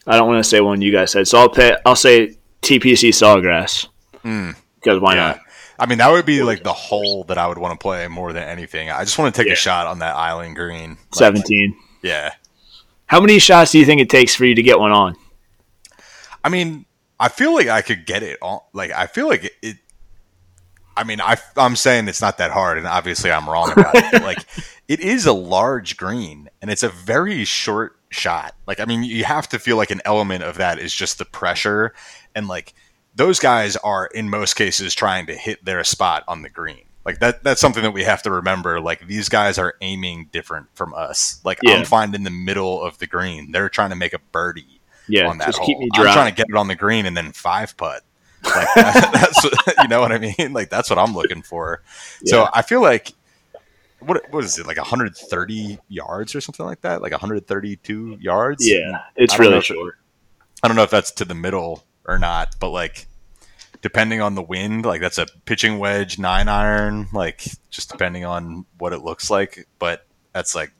[0.06, 1.76] I don't want to say one you guys said, so I'll pay.
[1.84, 3.88] I'll say TPC Sawgrass
[4.24, 5.20] Mm, because why yeah.
[5.28, 5.40] not?
[5.78, 8.32] I mean, that would be like the hole that I would want to play more
[8.32, 8.90] than anything.
[8.90, 9.54] I just want to take Yeah.
[9.54, 10.90] a shot on that island green.
[10.90, 11.74] Like, Seventeen.
[12.02, 12.32] Yeah.
[13.06, 15.16] How many shots do you think it takes for you to get one on?
[16.44, 16.84] I mean,
[17.18, 18.60] I feel like I could get it on.
[18.72, 19.52] Like, I feel like it.
[19.62, 19.76] it
[20.96, 24.04] I mean, I, I'm saying it's not that hard, and obviously I'm wrong about it.
[24.12, 24.44] But like,
[24.90, 28.56] it is a large green, and it's a very short shot.
[28.66, 31.24] Like, I mean, you have to feel like an element of that is just the
[31.24, 31.94] pressure,
[32.34, 32.74] and like
[33.14, 36.82] those guys are in most cases trying to hit their spot on the green.
[37.04, 38.80] Like that that's something that we have to remember.
[38.80, 41.40] Like these guys are aiming different from us.
[41.44, 41.74] Like Yeah.
[41.76, 43.52] I'm finding the middle of the green.
[43.52, 45.66] They're trying to make a birdie Yeah, on that just hole.
[45.66, 48.02] keep me I'm trying to get it on the green and then five putt.
[48.44, 50.52] Like that, that's you know what I mean.
[50.52, 51.82] Like that's what I'm looking for.
[52.26, 53.12] So I feel like
[54.00, 57.02] what what is it like 130 yards or something like that?
[57.02, 58.68] Like 132 yards?
[58.68, 59.96] yeah, it's I don't really if short.
[60.62, 63.06] I don't know if that's to the middle or not, but like
[63.82, 68.66] depending on the wind, like that's a pitching wedge nine iron, like just depending on
[68.78, 69.66] what it looks like.
[69.78, 70.72] But that's like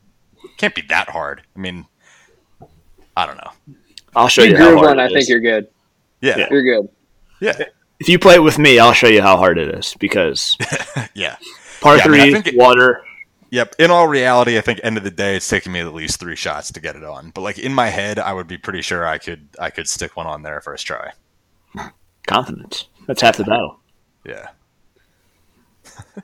[0.58, 1.42] can't be that hard.
[1.56, 1.86] I mean,
[3.16, 3.74] I don't know.
[4.16, 5.68] I'll show You you how groove hard one, it I think you're good.
[6.20, 6.48] Yeah, Yeah.
[6.50, 6.88] You're good.
[7.40, 7.64] yeah,
[8.00, 10.56] If you play it with me, I'll show you how hard it is because
[11.14, 11.36] yeah.
[11.80, 13.02] par Yeah, I mean, I three, think it- water.
[13.51, 13.74] Yep.
[13.80, 16.36] In all reality, I think end of the day, it's taking me at least three
[16.36, 17.30] shots to get it on.
[17.30, 20.16] But like in my head, I would be pretty sure I could I could stick
[20.16, 21.12] one on there first try.
[22.26, 22.86] Confidence.
[23.07, 23.80] That's half the battle.
[24.24, 24.48] Yeah.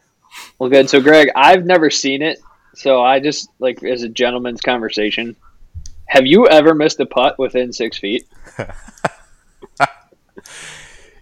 [0.58, 0.88] Well, good.
[0.88, 2.38] So, Greg, I've never seen it.
[2.74, 5.36] So, I just like as a gentleman's conversation.
[6.08, 8.26] Have you ever missed a putt within six feet?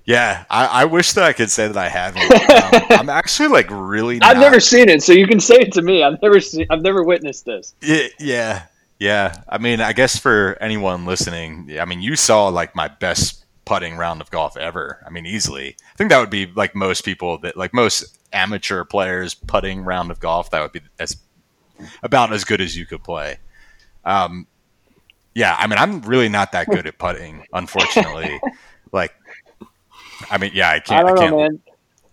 [0.05, 0.45] Yeah.
[0.51, 2.25] I, I wish that I could say that I haven't.
[2.55, 4.21] Um, I'm actually like really.
[4.23, 6.03] I've never seen it, so you can say it to me.
[6.03, 6.67] I've never seen.
[6.71, 7.75] I've never witnessed this.
[7.83, 8.63] Yeah, yeah,
[8.99, 9.43] yeah.
[9.49, 13.97] I mean, I guess for anyone listening, I mean, you saw like my best putting
[13.97, 15.03] round of golf ever.
[15.07, 15.77] I mean, easily.
[15.93, 20.11] I think that would be like most people that like most amateur players putting round
[20.11, 20.51] of golf.
[20.51, 21.17] That would be as
[22.03, 23.39] about as good as you could play.
[24.05, 24.47] Um,
[25.35, 28.41] yeah, I mean, I'm really not that good at putting, unfortunately.
[28.93, 29.15] like,
[30.31, 31.07] I mean, yeah, I I can't.
[31.07, 31.31] I, don't can't.
[31.31, 31.61] know, man.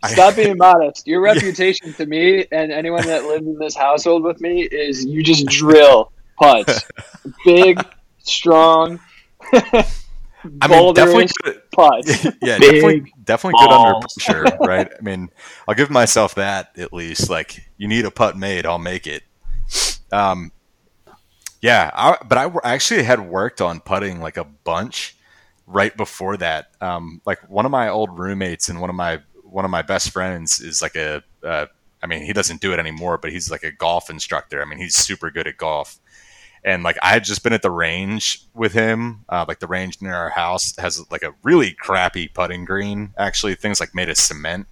[0.08, 1.08] Stop being modest.
[1.08, 5.24] Your reputation to me and anyone that lives in this household with me is you
[5.24, 6.84] just drill putts,
[7.46, 7.84] big,
[8.20, 9.00] strong,
[10.44, 11.26] I mean, definitely.
[11.26, 12.26] boulderish Good, putts.
[12.42, 14.16] yeah, Big definitely, definitely good under balls.
[14.16, 14.92] pressure, right?
[14.98, 15.30] I mean,
[15.68, 17.30] I'll give myself that at least.
[17.30, 19.24] Like, you need a putt made, I'll make it.
[20.12, 20.52] Um,
[21.62, 25.16] yeah, I, but I actually had worked on putting like a bunch
[25.72, 26.72] right before that.
[26.82, 30.12] Um, like one of my old roommates and one of my one of my best
[30.12, 31.24] friends is like a.
[31.44, 31.68] Uh,
[32.04, 34.60] I mean, he doesn't do it anymore, but he's like a golf instructor.
[34.60, 36.00] I mean, he's super good at golf
[36.64, 39.26] and like I had just been at the range with him.
[39.30, 43.14] Uh, like the range near our house has like a really crappy putting green.
[43.18, 44.68] Actually, things like made of cement.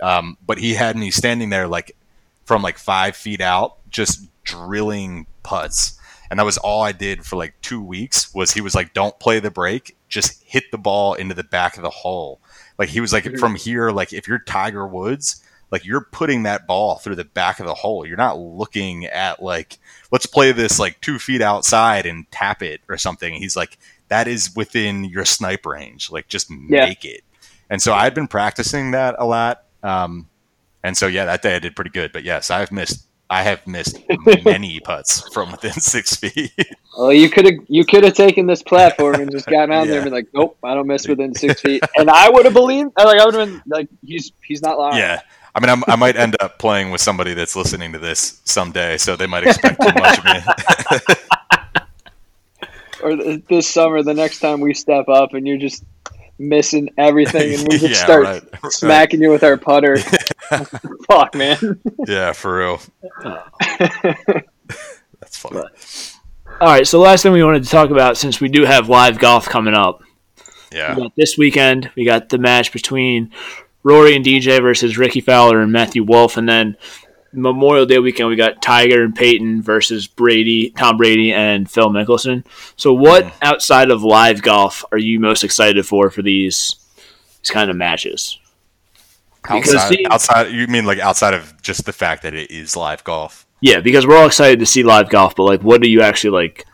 [0.00, 1.96] Um, but he had me standing there like
[2.44, 5.98] from like five feet out, just drilling putts,
[6.30, 8.34] and that was all I did for like two weeks.
[8.34, 11.76] Was he was like, "Don't play the break, just hit the ball into the back
[11.76, 12.40] of the hole."
[12.78, 16.66] Like he was like, from here, like if you're Tiger Woods, like you're putting that
[16.66, 18.06] ball through the back of the hole.
[18.06, 19.78] You're not looking at like
[20.12, 23.34] let's play this like two feet outside and tap it or something.
[23.34, 23.78] He's like,
[24.08, 26.10] that is within your snipe range.
[26.10, 26.86] Like, just Yeah.
[26.86, 27.22] make it.
[27.68, 29.64] And so I'd been practicing that a lot.
[29.82, 30.28] Um,
[30.84, 32.12] and so yeah, that day I did pretty good.
[32.12, 33.05] But yes, I've missed.
[33.28, 33.98] I have missed
[34.44, 36.52] many putts from within six feet.
[36.96, 39.96] Well, you could have you could have taken this platform and just gotten on there
[39.96, 42.92] and been like, nope, I don't miss within six feet, and I would have believed.
[42.96, 44.98] Like I would have been like, he's he's not lying.
[44.98, 45.20] yeah.
[45.54, 48.98] I mean, I'm, I might end up playing with somebody that's listening to this someday,
[48.98, 51.14] so they might expect too much of me.
[53.02, 55.84] Or th- this summer, the next time we step up and you're just
[56.38, 58.72] missing everything, and we just Yeah, start right, right.
[58.72, 59.98] smacking you with our putter.
[61.08, 61.80] Fuck, man.
[62.06, 62.80] Yeah, for real.
[65.20, 65.62] That's funny.
[66.60, 68.88] All right, so the last thing we wanted to talk about, since we do have
[68.88, 70.02] live golf coming up,
[70.72, 70.94] Yeah.
[70.96, 71.90] we got this weekend.
[71.96, 73.30] We got the match between
[73.82, 76.76] Rory and DJ versus Rickie Fowler and Matthew Wolff, and then
[77.32, 82.44] Memorial Day weekend we got Tiger and Peyton versus Brady, Tom Brady, and Phil Mickelson.
[82.76, 83.32] So, what Mhm.
[83.42, 86.76] outside of live golf are you most excited for for these
[87.42, 88.38] these kind of matches?
[89.48, 93.46] Outside, outside, you mean like outside of just the fact that it is live golf?
[93.60, 96.30] Yeah, because we're all excited to see live golf, but like, what are you actually
[96.30, 96.66] like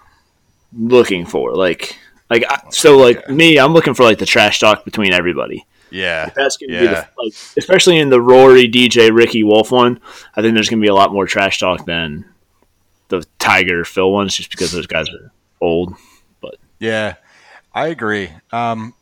[0.76, 1.54] looking for?
[1.54, 1.96] Like,
[2.30, 3.34] like I- so, like Yeah.
[3.34, 5.66] me, I'm looking for like the trash talk between everybody.
[5.92, 10.00] Yeah, That's gonna be the, like, especially in the Rory, DJ, Rickie Wolff one.
[10.34, 12.24] I think there's gonna be a lot more trash talk than
[13.08, 15.30] the Tiger Phil ones, just because those guys are
[15.60, 15.94] old.
[16.40, 17.16] But yeah,
[17.74, 18.30] I agree.
[18.52, 18.94] Um,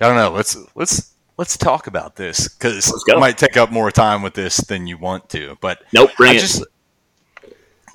[0.00, 0.30] I don't know.
[0.30, 3.04] Let's let's let's talk about this because Let's.
[3.10, 5.58] I might take up more time with this than you want to.
[5.60, 6.40] But Nope, bring I it.
[6.40, 6.64] just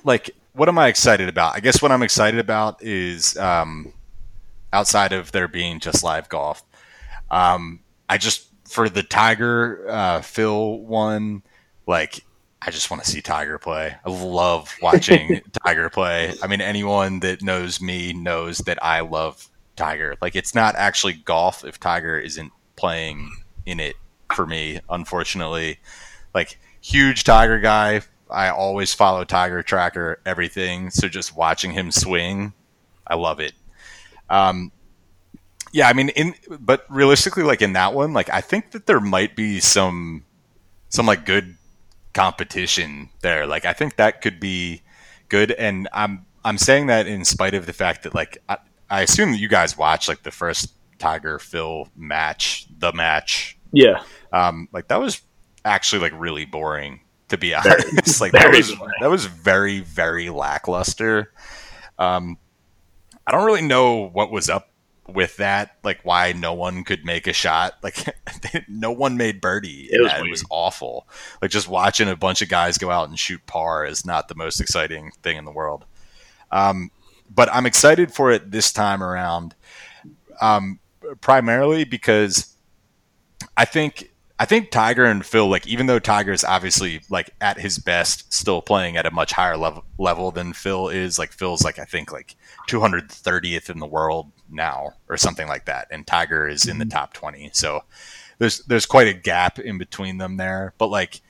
[0.04, 1.56] like what am I excited about?
[1.56, 3.92] I guess what I'm excited about is um,
[4.72, 6.62] outside of there being just live golf.
[7.30, 11.42] Um, I just for the Tiger uh, Phil one,
[11.86, 12.24] like
[12.62, 13.94] I just want to see Tiger play.
[14.04, 16.34] I love watching Tiger play.
[16.42, 20.16] I mean, anyone that knows me knows that I love Tiger.
[20.22, 23.30] Like it's not actually golf if Tiger isn't playing
[23.66, 23.96] in it
[24.34, 25.78] for me, unfortunately.
[26.34, 28.02] Like huge Tiger guy.
[28.30, 30.90] I always follow Tiger tracker everything.
[30.90, 32.52] So just watching him swing,
[33.06, 33.52] I love it.
[34.30, 34.72] Um,
[35.74, 39.00] yeah, I mean, in but realistically, like in that one, like I think that there
[39.00, 40.24] might be some
[40.88, 41.56] some like good
[42.12, 43.44] competition there.
[43.44, 44.82] Like I think that could be
[45.28, 48.58] good, and I'm I'm saying that in spite of the fact that like I,
[48.88, 53.58] I assume that you guys watched like the first Tiger Phil match, the match.
[53.72, 55.22] yeah, Um, like that was
[55.64, 57.00] actually like really boring
[57.30, 58.20] to be honest.
[58.20, 58.94] like that was boring.
[59.00, 61.32] that was very very lackluster.
[61.98, 62.38] Um,
[63.26, 64.68] I don't really know what was up
[65.08, 65.76] with that.
[65.82, 67.74] Like why no one could make a shot.
[67.82, 68.14] Like
[68.68, 69.88] no one made birdie.
[69.90, 71.06] It was it was awful.
[71.40, 74.34] Like just watching a bunch of guys go out and shoot par is not the
[74.34, 75.84] most exciting thing in the world.
[76.50, 76.90] Um,
[77.32, 79.54] but I'm excited for it this time around,
[80.40, 80.78] um,
[81.20, 82.56] primarily because
[83.56, 87.58] I think I think Tiger and Phil, like even though Tiger is obviously like at
[87.58, 91.18] his best, still playing at a much higher level level than Phil is.
[91.18, 92.34] Like Phil's like I think like
[92.68, 97.12] 230th in the world now or something like that, and Tiger is in the top
[97.12, 97.50] 20.
[97.52, 97.84] So
[98.38, 100.74] there's there's quite a gap in between them there.
[100.78, 101.20] But like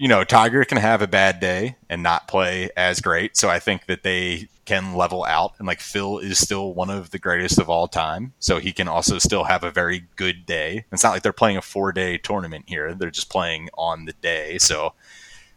[0.00, 3.36] you know, Tiger can have a bad day and not play as great.
[3.36, 5.52] So I think that they can level out.
[5.58, 8.32] And like Phil is still one of the greatest of all time.
[8.38, 10.86] So he can also still have a very good day.
[10.90, 12.94] It's not like they're playing a four day tournament here.
[12.94, 14.56] They're just playing on the day.
[14.56, 14.94] So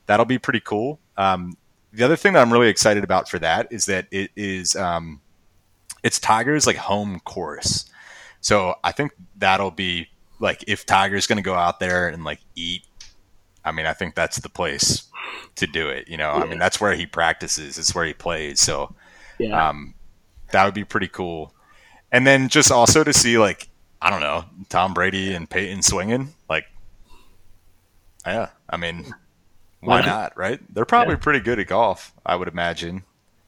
[0.07, 0.99] that'll be pretty cool.
[1.15, 1.55] Um,
[1.93, 5.21] the other thing that I'm really excited about for that is that it is um,
[6.03, 7.85] it's Tiger's like home course.
[8.41, 12.39] So I think that'll be like if Tiger's going to go out there and like
[12.55, 12.83] eat
[13.65, 15.03] I mean, I think that's the place
[15.55, 16.09] to do it.
[16.09, 17.77] You know, I mean, that's where he practices.
[17.77, 18.59] It's where he plays.
[18.59, 18.93] So,
[19.39, 19.69] yeah.
[19.69, 19.93] um,
[20.51, 21.53] that would be pretty cool.
[22.11, 23.69] And then just also to see like
[24.01, 26.33] I don't know Tom Brady and Peyton swinging.
[26.49, 26.65] Like,
[28.25, 29.13] yeah, I mean,
[29.79, 30.37] why not?
[30.37, 30.59] Right?
[30.73, 31.19] They're probably Yeah.
[31.19, 32.13] pretty good at golf.
[32.25, 33.03] I would imagine.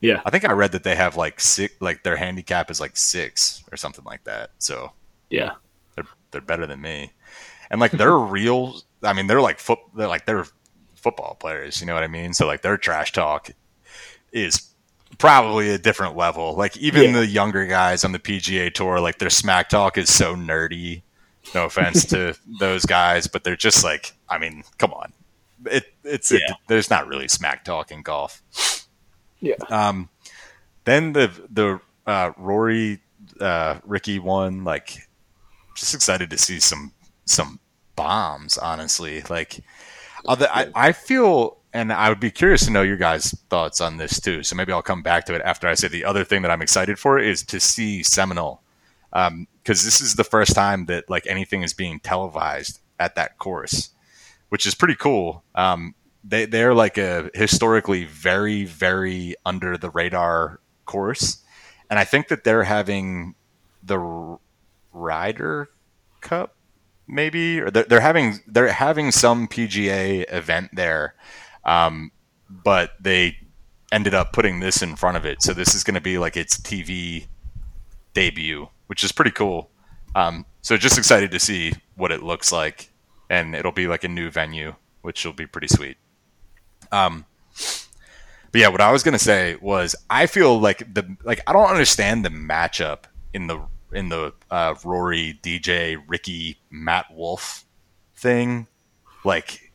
[0.06, 0.22] Yeah.
[0.26, 3.64] I think I read that they have like six, like their handicap is like six
[3.72, 4.51] or something like that.
[4.60, 4.91] So
[5.30, 5.53] Yeah.
[5.95, 7.12] they're they're better than me,
[7.70, 8.82] and like they're real.
[9.03, 9.80] I mean, they're like foot.
[9.95, 10.45] They're like they're
[10.95, 11.82] football players.
[11.82, 12.34] You know what I mean?
[12.34, 13.49] So like their trash talk
[14.32, 14.72] is
[15.18, 16.56] probably a different level.
[16.56, 17.20] Like even Yeah.
[17.22, 21.03] the younger guys on the PGA tour, like their smack talk is so nerdy.
[21.53, 25.14] No offense to those guys, but they're just like, I mean, come on.
[25.68, 26.39] It it's Yeah.
[26.68, 28.41] there's not really smack talk in golf.
[29.46, 29.56] Yeah.
[29.70, 30.10] Um,
[30.86, 33.00] then the the uh, Rory
[33.39, 34.98] uh, Rickie one, like,
[35.76, 36.93] just excited to see some
[37.26, 37.60] some
[37.96, 38.58] bombs.
[38.58, 39.60] Honestly, like,
[40.26, 43.98] although I I feel, and I would be curious to know your guys' thoughts on
[43.98, 44.41] this too.
[44.41, 46.64] So maybe I'll come back to it after I say the other thing that I'm
[46.64, 48.62] excited for is to see Seminole,
[49.12, 53.91] because this is the first time that like anything is being televised at that course,
[54.50, 55.43] which is pretty cool.
[55.54, 55.93] Um,
[56.28, 61.43] they they're like a historically very very under the radar course,
[61.89, 63.36] and I think that they're having
[63.84, 64.38] the
[64.91, 65.69] Ryder
[66.21, 66.55] Cup
[67.07, 71.15] maybe or they're, they're having they're having some PGA event there,
[71.63, 72.11] um,
[72.49, 73.38] but they
[73.91, 76.36] ended up putting this in front of it, so this is going to be like
[76.36, 77.28] its TV
[78.13, 79.69] debut, which is pretty cool.
[80.15, 82.89] Um, so just excited to see what it looks like,
[83.30, 85.97] and it'll be like a new venue, which will be pretty sweet.
[86.91, 87.25] Um,
[88.51, 91.69] but yeah, what I was gonna say was I feel like the like I don't
[91.69, 92.99] understand the matchup
[93.33, 93.61] in the
[93.91, 97.65] in the uh, Rory DJ Rickie Matt Wolff
[98.15, 98.67] thing.
[99.23, 99.71] Like,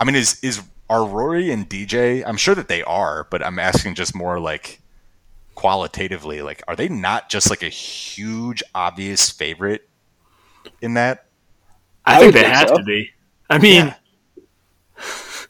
[0.00, 2.22] I mean, is is are Rory and DJ?
[2.26, 4.80] I'm sure that they are, but I'm asking just more like
[5.54, 6.42] qualitatively.
[6.42, 9.88] Like, are they not just like a huge obvious favorite
[10.80, 11.26] in that?
[12.06, 12.76] I, I think would they have so.
[12.78, 13.10] to be.
[13.50, 13.94] I mean, Yeah.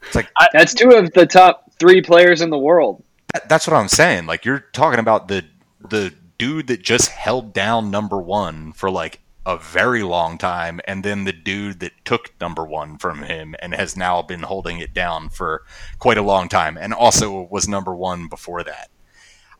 [0.09, 3.03] It's like That's two of the top three players in the world.
[3.31, 4.25] That, that's what I'm saying.
[4.25, 5.45] Like you're talking about the
[5.87, 11.03] the dude that just held down number one for like a very long time, and
[11.03, 14.95] then the dude that took number one from him and has now been holding it
[14.95, 15.63] down for
[15.99, 18.89] quite a long time, and also was number one before that.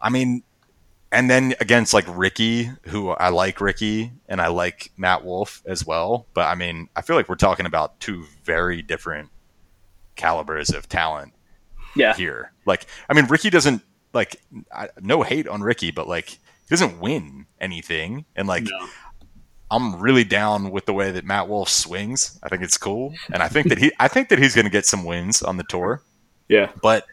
[0.02, 0.42] I mean,
[1.12, 5.86] and then against like Rickie, who I like Rickie and I like Matt Wolff as
[5.86, 6.26] well.
[6.34, 9.30] But I mean, I feel like we're talking about two very different
[10.20, 11.34] calibers of talent
[11.96, 12.14] Yeah.
[12.14, 12.52] here.
[12.66, 13.82] Like, I mean, Rickie doesn't
[14.14, 14.36] like
[14.72, 16.38] I, no hate on Rickie, but like he
[16.70, 18.88] doesn't win anything, and like No.
[19.72, 22.40] I'm really down with the way that Matt Wolff swings.
[22.42, 24.72] I think it's cool, and I think that he I think that he's going to
[24.72, 26.02] get some wins on the tour.
[26.48, 26.72] Yeah.
[26.82, 27.06] But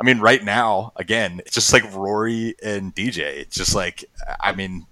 [0.00, 3.18] I mean, right now, again, it's just like Rory and DJ.
[3.40, 4.04] It's just like
[4.40, 4.86] I mean,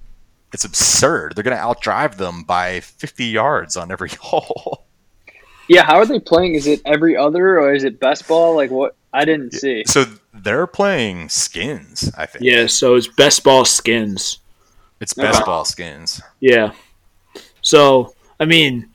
[0.52, 1.34] it's absurd.
[1.34, 4.86] They're going to outdrive them by 50 yards on every hole.
[5.68, 6.54] Yeah, how are they playing?
[6.54, 8.54] Is it every other or is it best ball?
[8.56, 8.94] Like what?
[9.12, 9.84] I didn't see.
[9.86, 10.04] So
[10.34, 12.12] they're playing skins.
[12.16, 12.44] I think.
[12.44, 14.38] Yeah, so it's best ball skins.
[15.00, 15.46] It's best Okay.
[15.46, 16.20] ball skins.
[16.40, 16.72] Yeah.
[17.62, 18.88] So, I mean,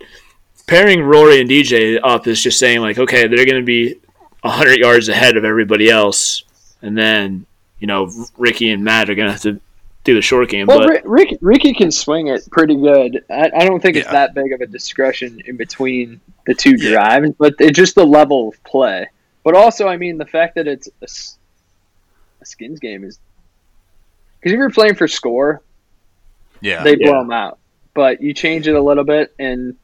[0.68, 3.96] pairing Rory and DJ up is just saying, like, okay, they're going to be
[4.42, 6.44] 100 yards ahead of everybody else.
[6.82, 7.46] And then,
[7.80, 9.60] you know, Rickie and Matt are going to have to
[10.04, 10.66] do the short game.
[10.68, 13.24] Well, but Rick, Rick, Rickie can swing it pretty good.
[13.30, 16.92] I, I don't think it's that big of a discretion in between the two Yeah.
[16.92, 19.08] drives, but it's just the level of play.
[19.44, 23.20] But also, I mean, the fact that it's a skins game is
[24.40, 25.62] because if you're playing for score,
[26.62, 26.84] Yeah.
[26.84, 27.20] they blow Yeah.
[27.20, 27.60] them out.
[27.94, 29.76] But you change it a little bit, and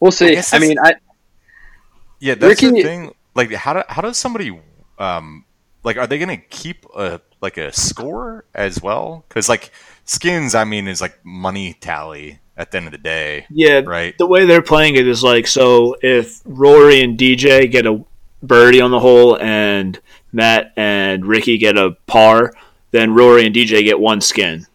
[0.00, 0.34] we'll see.
[0.34, 0.94] guess I, mean, I
[2.20, 3.14] Yeah, that's the thing.
[3.34, 4.56] Like, how do, how does somebody
[4.98, 5.44] um
[5.82, 9.24] like are they gonna keep a like a score as well?
[9.28, 9.70] Because like
[10.04, 14.16] skins, I mean, is like money tally at the end of the day, yeah, right?
[14.18, 18.04] the way they're playing it is like, so if Rory and DJ get a
[18.42, 19.98] birdie on the hole and
[20.32, 22.52] Matt and Rickie get a par,
[22.92, 24.66] then Rory and DJ get one skin.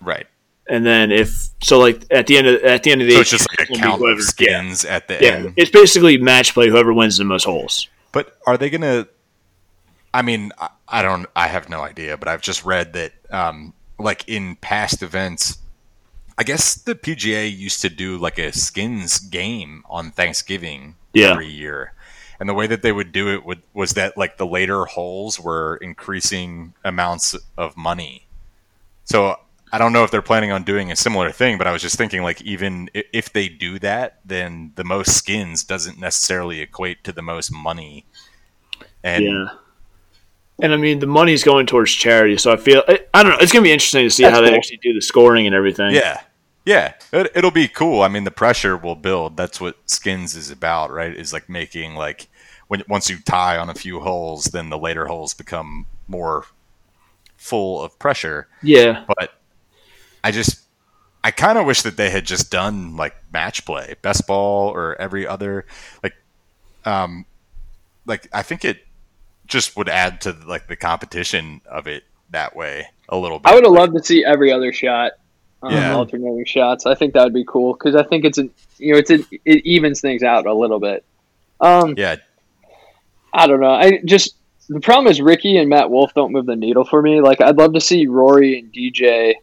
[0.00, 0.26] Right.
[0.68, 3.20] And then if so, like at the end of at the end of the So
[3.20, 5.54] it's just like a count whoever- of skins at the Yeah, end.
[5.56, 6.68] it's basically match play.
[6.70, 7.88] Whoever wins the most holes.
[8.12, 9.06] But are they gonna?
[10.14, 11.26] I mean, I, I don't.
[11.36, 12.16] I have no idea.
[12.16, 15.58] But I've just read that, um, like in past events,
[16.36, 21.30] I guess the PGA used to do like a skins game on Thanksgiving Yeah.
[21.30, 21.92] every year,
[22.40, 25.38] and the way that they would do it would, was that like the later holes
[25.38, 28.26] were increasing amounts of money.
[29.04, 29.36] So
[29.72, 31.96] I don't know if they're planning on doing a similar thing, but I was just
[31.96, 37.12] thinking like even if they do that, then the most skins doesn't necessarily equate to
[37.12, 38.04] the most money.
[39.02, 39.46] And yeah.
[40.60, 43.38] And I mean, the money's going towards charity, so I feel I, I don't know.
[43.40, 45.92] It's gonna be interesting to see That's how they actually do the scoring and everything.
[45.92, 46.22] yeah,
[46.64, 48.02] yeah, it, it'll be cool.
[48.02, 49.36] I mean, the pressure will build.
[49.36, 51.14] That's what skins is about, right?
[51.14, 52.28] Is like making like
[52.68, 56.46] when once you tie on a few holes, then the later holes become more
[57.36, 58.48] full of pressure.
[58.62, 59.34] yeah, but
[60.22, 60.60] I just
[61.24, 64.94] I kind of wish that they had just done like match play, best ball, or
[65.00, 65.66] every other
[66.02, 66.14] like
[66.84, 67.26] um
[68.06, 68.83] like I think it
[69.46, 73.50] just would add to like the competition of it that way a little bit.
[73.50, 75.12] I would have Like, loved to see every other shot,
[75.62, 75.94] um, Yeah.
[75.94, 76.86] alternating shots.
[76.86, 79.18] I think that would be cool because I think it's a you know it's a,
[79.44, 81.04] it evens things out a little bit.
[81.60, 82.16] Um, Yeah,
[83.32, 83.70] I don't know.
[83.70, 84.36] I just
[84.68, 87.20] the problem is Rickie and Matt Wolff don't move the needle for me.
[87.20, 89.34] Like I'd love to see Rory and DJ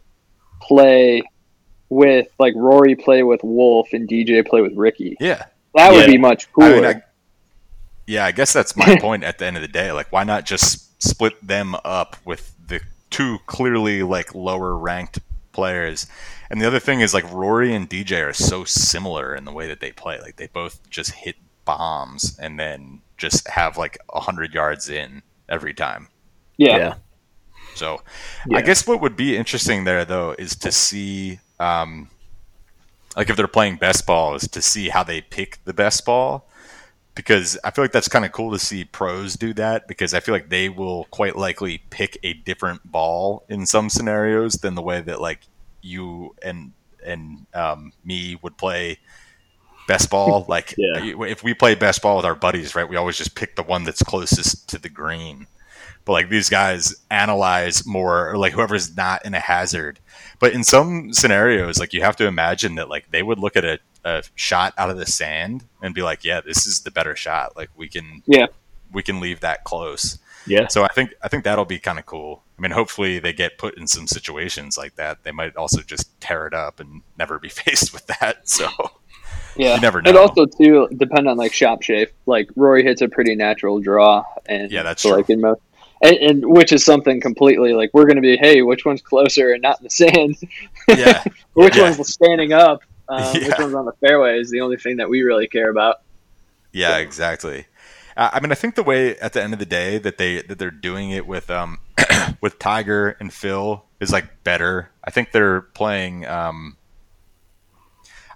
[0.61, 1.21] play
[1.89, 5.17] with like Rory play with Wolff and DJ play with Rickie.
[5.19, 5.45] yeah.
[5.75, 6.67] That would be much cooler.
[6.67, 7.01] I mean, I,
[8.11, 9.91] yeah, I guess that's my point at the end of the day.
[9.93, 15.19] Like, why not just split them up with the two clearly like lower ranked
[15.53, 16.07] players?
[16.49, 19.65] And the other thing is like Rory and DJ are so similar in the way
[19.67, 20.19] that they play.
[20.19, 25.21] Like, they both just hit bombs and then just have like a hundred yards in
[25.47, 26.09] every time.
[26.57, 26.77] yeah.
[26.77, 26.93] yeah,
[27.75, 28.01] So,
[28.45, 28.57] Yeah.
[28.57, 32.09] I guess what would be interesting there though is to see, um,
[33.15, 36.47] like if they're playing best ball, is to see how they pick the best ball,
[37.15, 40.19] because I feel like that's kind of cool to see pros do that because I
[40.19, 44.81] feel like they will quite likely pick a different ball in some scenarios than the
[44.81, 45.41] way that like
[45.81, 46.71] you and
[47.05, 48.99] and um, me would play
[49.87, 50.45] best ball.
[50.49, 51.03] Like Yeah.
[51.25, 53.83] if we play best ball with our buddies, right, we always just pick the one
[53.83, 55.47] that's closest to the green
[56.05, 59.99] but like these guys analyze more or like whoever's not in a hazard
[60.39, 63.63] but in some scenarios like you have to imagine that like they would look at
[63.65, 67.15] a, a shot out of the sand and be like yeah this is the better
[67.15, 68.47] shot like we can Yeah.
[68.91, 70.67] we can leave that close yeah.
[70.67, 73.57] so i think i think that'll be kind of cool i mean hopefully they get
[73.59, 77.37] put in some situations like that they might also just tear it up and never
[77.39, 78.67] be faced with that so
[79.57, 80.09] Yeah, You never know.
[80.09, 82.09] It also too depend on like shop shape.
[82.25, 85.17] Like Rory hits a pretty natural draw, and Yeah, that's so, true.
[85.17, 85.59] Like in most,
[86.01, 89.51] and, and which is something completely like we're going to be, hey, which one's closer
[89.51, 90.37] and not in the sand?
[90.87, 91.21] yeah
[91.53, 91.83] which Yeah.
[91.91, 92.81] one's standing up?
[93.11, 96.01] Um, Which one's on the fairway is the only thing that we really care about.
[96.71, 97.65] Yeah, exactly.
[98.15, 100.41] Uh, I mean, I think the way at the end of the day that they
[100.43, 101.79] that they're doing it with um
[102.41, 104.89] with Tiger and Phil is like better.
[105.03, 106.25] I think they're playing.
[106.25, 106.77] Um,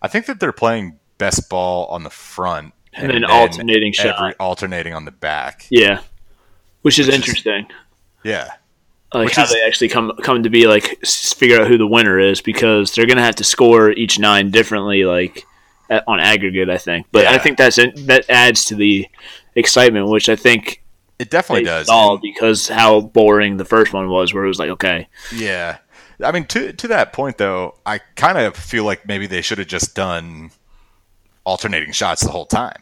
[0.01, 4.36] I think that they're playing best ball on the front and, then, alternating shot.
[4.39, 5.65] alternating on the back.
[5.69, 6.01] Yeah,
[6.82, 7.67] which is Which is- interesting.
[8.23, 8.53] Yeah,
[9.16, 11.88] like Which how is- they actually come come to be like figure out who the
[11.88, 15.45] winner is because they're gonna have to score each nine differently like
[16.07, 19.07] on aggregate I think but I think that's that adds to the
[19.55, 20.82] excitement which I think
[21.20, 21.88] it definitely does.
[21.89, 25.78] And- because how boring the first one was where it was like okay Yeah.
[26.24, 29.57] I mean, to to that point though, I kind of feel like maybe they should
[29.57, 30.51] have just done
[31.43, 32.82] alternating shots the whole time.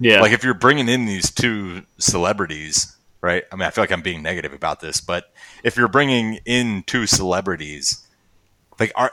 [0.00, 3.44] yeah Like if you're bringing in these two celebrities, right?
[3.50, 5.32] I mean, I feel like I'm being negative about this, but
[5.64, 8.06] if you're bringing in two celebrities,
[8.78, 9.12] like are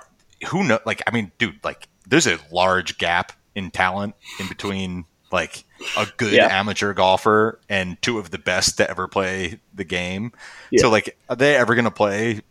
[0.50, 0.80] who know?
[0.86, 5.64] Like I mean, dude, like there's a large gap in talent in between like
[5.96, 6.48] a good Yeah.
[6.48, 10.32] amateur golfer and two of the best to ever play the game.
[10.72, 10.82] Yeah.
[10.82, 12.42] So like, are they ever going to play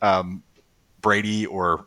[0.00, 0.42] um,
[1.00, 1.84] Brady or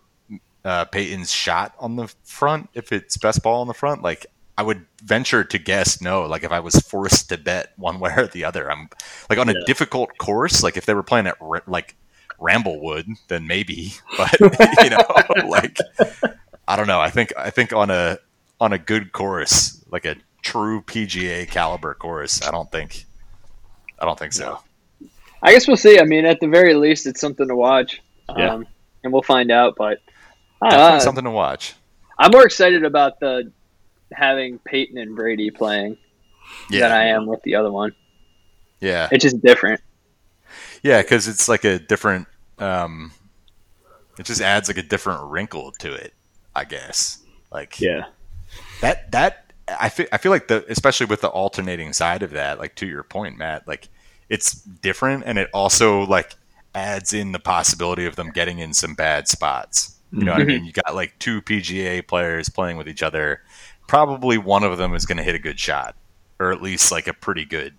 [0.66, 4.02] uh, Peyton's shot on the front if it's best ball on the front?
[4.04, 4.26] Like,
[4.58, 6.24] I would venture to guess no.
[6.26, 8.90] Like, if I was forced to bet one way or the other, I'm
[9.30, 9.60] like on a Yeah.
[9.66, 10.62] difficult course.
[10.64, 11.38] Like, if they were playing at
[11.68, 11.96] like
[12.40, 13.94] Ramblewood, then maybe.
[14.18, 14.40] But
[14.84, 15.78] you know, like
[16.68, 17.00] I don't know.
[17.00, 18.18] I think I think on a
[18.60, 23.06] on a good course, like a true PGA caliber course, I don't think
[24.00, 24.60] I don't think so.
[25.44, 26.00] I guess we'll see.
[26.00, 28.02] I mean, at the very least, it's something to watch.
[28.30, 28.62] Um, Yeah.
[29.04, 29.76] and we'll find out.
[29.76, 30.00] But
[30.62, 31.04] I don't Definitely know.
[31.04, 31.74] something to watch.
[32.20, 33.52] I'm more excited about the
[34.12, 35.98] having Peyton and Brady playing
[36.70, 37.94] than I am with the other one.
[38.80, 39.82] yeah, It's just different.
[40.84, 41.02] yeah.
[41.02, 42.28] Because it's like a different.
[42.60, 43.12] Um,
[44.20, 46.14] it just adds like a different wrinkle to it,
[46.56, 47.20] I guess.
[47.52, 48.06] Like yeah
[48.82, 52.60] that that I feel I feel like the especially with the alternating side of that,
[52.60, 53.88] like to your point, Matt, like
[54.30, 56.36] it's different and it also like
[56.76, 59.98] adds in the possibility of them getting in some bad spots.
[60.14, 60.66] You know what I mean?
[60.66, 63.42] You got like two PGA players playing with each other.
[63.92, 65.96] Probably one of them is going to hit a good shot,
[66.40, 67.74] or at least like a pretty good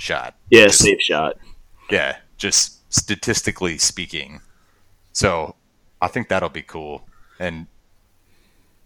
[0.00, 0.34] shot.
[0.50, 1.36] yeah Just- safe shot
[1.92, 4.40] yeah, just statistically speaking.
[5.12, 5.56] So
[6.00, 7.06] I think that'll be cool.
[7.38, 7.66] And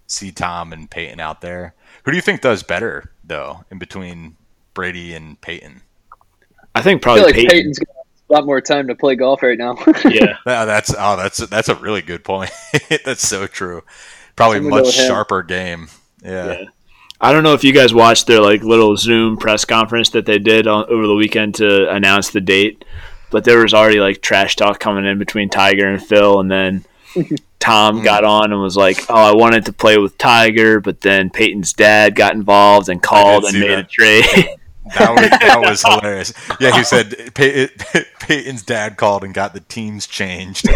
[0.09, 1.75] see Tom and Peyton out there.
[2.05, 4.37] Who do you think does better though, in between
[4.75, 5.83] Brady and Peyton?
[6.75, 7.89] I think I probably feel like Peyton, Peyton's got
[8.29, 9.77] a lot more time to play golf right now.
[10.05, 12.51] yeah Ah, that's oh, that's that's a really good point.
[13.05, 13.83] that's so true.
[14.35, 15.89] Probably I'm gonna go much sharper game.
[16.27, 16.53] Yeah.
[16.53, 16.65] Yeah.
[17.21, 20.39] I don't know if you guys watched their like little Zoom press conference that they
[20.39, 22.85] did on, over the weekend to announce the date,
[23.31, 26.85] but there was already like trash talk coming in between Tiger and Phil, and then
[27.59, 28.05] Tom hmm.
[28.05, 31.73] got on and was like, "Oh, I wanted to play with Tiger, but then Peyton's
[31.73, 34.25] dad got involved and called and made a trade."
[34.97, 36.33] That was, that was hilarious.
[36.61, 37.71] Yeah, he said Pey-
[38.21, 40.69] Peyton's dad called and got the teams changed.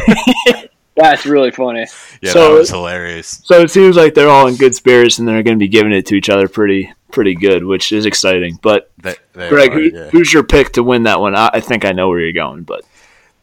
[1.01, 1.87] That's really funny.
[2.21, 3.41] Yeah, So- that was hilarious.
[3.45, 5.93] so it seems like they're all in good spirits and they're going to be giving
[5.93, 8.57] it to each other pretty pretty good, which is exciting.
[8.63, 10.11] But They, they Greg, are, who, yeah.
[10.11, 11.35] who's your pick to win that one?
[11.35, 12.85] I, I think I know where you're going, but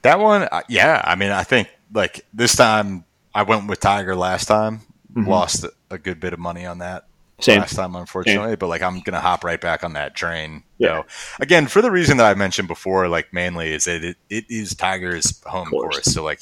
[0.03, 1.01] That one, uh, yeah.
[1.03, 3.03] I mean, I think like this time
[3.36, 4.82] I went with Tiger last time.
[5.16, 5.28] Mhm.
[5.28, 7.08] Lost a- good bit of money on that
[7.41, 7.60] same.
[7.60, 8.55] last time, unfortunately.
[8.55, 10.64] But like, I'm gonna hop right back on that train.
[10.78, 11.03] Yeah.
[11.39, 14.76] Again, for the reason that I mentioned before, like mainly is that it, it is
[14.76, 15.95] Tiger's home course.
[15.95, 16.14] course.
[16.14, 16.41] So like,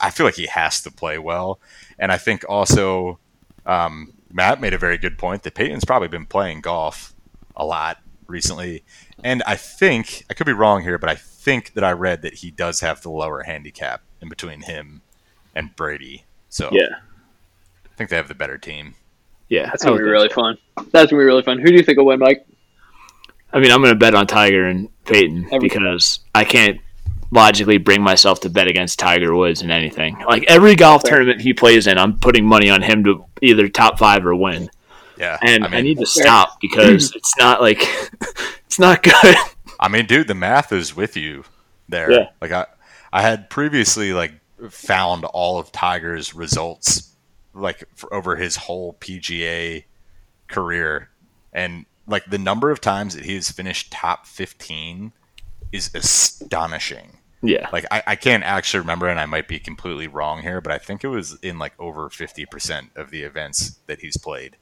[0.00, 1.58] I feel like he has to play well,
[1.98, 3.18] and I think also
[3.64, 7.14] um, Matt made a very good point that Peyton's probably been playing golf
[7.56, 8.84] a lot recently,
[9.24, 12.34] and I think I could be wrong here, but I think that I read that
[12.34, 15.02] he does have the lower handicap in between him
[15.54, 16.24] and Brady.
[16.48, 16.96] So Yeah,
[17.84, 18.94] I think they have the better team.
[19.48, 19.66] yeah.
[19.66, 20.58] That's gonna be really fun.
[20.92, 21.58] That's gonna be really fun.
[21.58, 22.46] Who do you think will win, Mike?
[23.52, 26.78] I mean, I'm going to bet on Tiger and Peyton Every- because I can't
[27.30, 30.16] logically bring myself to bet against Tiger Woods in anything.
[30.26, 31.12] Like every golf Fair.
[31.12, 34.70] tournament he plays in, I'm putting money on him to either top five or win.
[35.18, 36.24] Yeah, And I, I need to Fair.
[36.24, 37.78] stop because it's not like
[38.66, 39.36] it's not good.
[39.80, 41.44] I mean, dude, the math is with you
[41.88, 42.10] there.
[42.10, 42.28] Yeah.
[42.40, 42.66] Like I,
[43.12, 44.32] I had previously like
[44.70, 47.14] found all of Tiger's results
[47.54, 49.84] like for over his whole PGA
[50.48, 51.08] career,
[51.52, 55.12] and like the number of times that he has finished top fifteen
[55.72, 57.15] is astonishing.
[57.42, 60.72] Yeah, Like I, I can't actually remember, and I might be completely wrong here, but
[60.72, 64.56] I think it was in like over fifty percent of the events that he's played,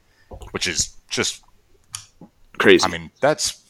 [0.50, 1.44] which is just
[2.58, 2.84] crazy.
[2.84, 3.60] I mean, that's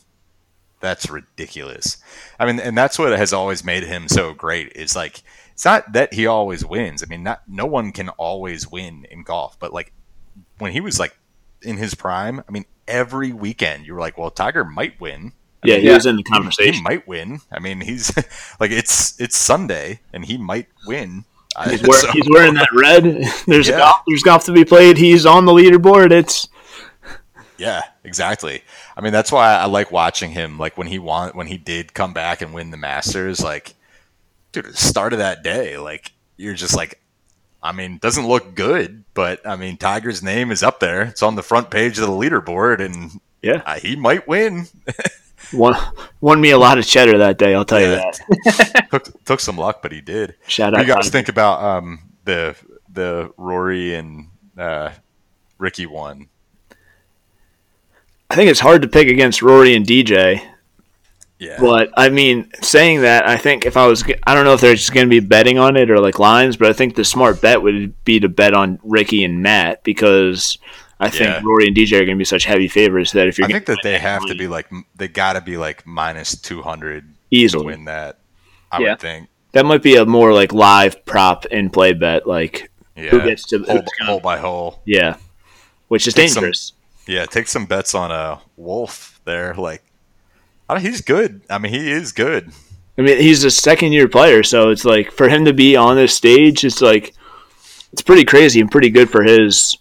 [0.80, 1.98] that's ridiculous.
[2.38, 4.72] I mean, and that's what has always made him so great.
[4.74, 7.02] Is like it's not that he always wins.
[7.02, 9.92] I mean, not no one can always win in golf, but like
[10.58, 11.16] when he was like
[11.62, 15.32] in his prime, I mean, every weekend you were like, well, Tiger might win.
[15.64, 15.94] Yeah, mean, he Yeah.
[15.94, 16.74] was in the conversation.
[16.74, 16.84] he conversation.
[16.84, 17.40] might win.
[17.52, 18.14] I mean, he's
[18.60, 21.24] like it's it's Sunday and he might win.
[21.68, 23.04] He's, wear, so- he's wearing that red.
[23.46, 23.78] There's Yeah.
[23.78, 23.96] golf.
[24.08, 24.96] There's golf to be played.
[24.96, 26.10] He's on the leaderboard.
[26.12, 26.48] It's
[27.58, 28.62] Yeah, exactly.
[28.96, 30.58] I mean, that's why I like watching him.
[30.58, 33.40] Like when he won, when he did come back and win the Masters.
[33.40, 33.74] Like,
[34.52, 37.00] dude, the start of that day, like you're just like,
[37.62, 41.02] I mean, doesn't look good, but I mean, Tiger's name is up there.
[41.02, 44.66] It's on the front page of the leaderboard, and yeah, uh, he might win.
[45.54, 45.74] Won
[46.20, 47.54] won me a lot of cheddar that day.
[47.54, 48.86] I'll tell you that.
[48.90, 50.36] took took some luck, but he did.
[50.46, 50.86] Shout What out.
[50.86, 51.10] you guys Tiger.
[51.10, 52.56] think about um, the
[52.88, 54.28] the Rory and
[54.58, 54.90] uh,
[55.58, 56.28] Rickie one?
[58.30, 60.40] I think it's hard to pick against Rory and DJ,
[61.38, 64.60] Yeah, but I mean, saying that, I think if I was, I don't know if
[64.60, 67.40] there's going to be betting on it or like lines, but I think the smart
[67.42, 70.58] bet would be to bet on Rickie and Matt because
[71.04, 71.40] I think Yeah.
[71.44, 73.58] Rory and DJ are going to be such heavy favorites that if you're I gonna
[73.60, 76.62] think that win they have to be like they got to be like minus two
[76.62, 77.66] hundred to easily.
[77.66, 78.18] win that.
[78.72, 78.90] I Yeah.
[78.90, 79.28] would think.
[79.52, 83.44] That might be a more like live prop in play bet, like Yeah, who gets
[83.48, 84.80] to hole, who's gonna- hole by hole.
[84.84, 85.16] yeah,
[85.88, 86.72] which is Take some- dangerous.
[87.06, 89.52] Yeah, take some bets on a Wolff there.
[89.54, 89.82] Like,
[90.68, 91.42] I don't, he's good.
[91.50, 92.50] I mean, he is good.
[92.96, 95.96] I mean, he's a second year player, so it's like for him to be on
[95.96, 97.12] this stage, it's like
[97.92, 99.76] it's pretty crazy and pretty good for his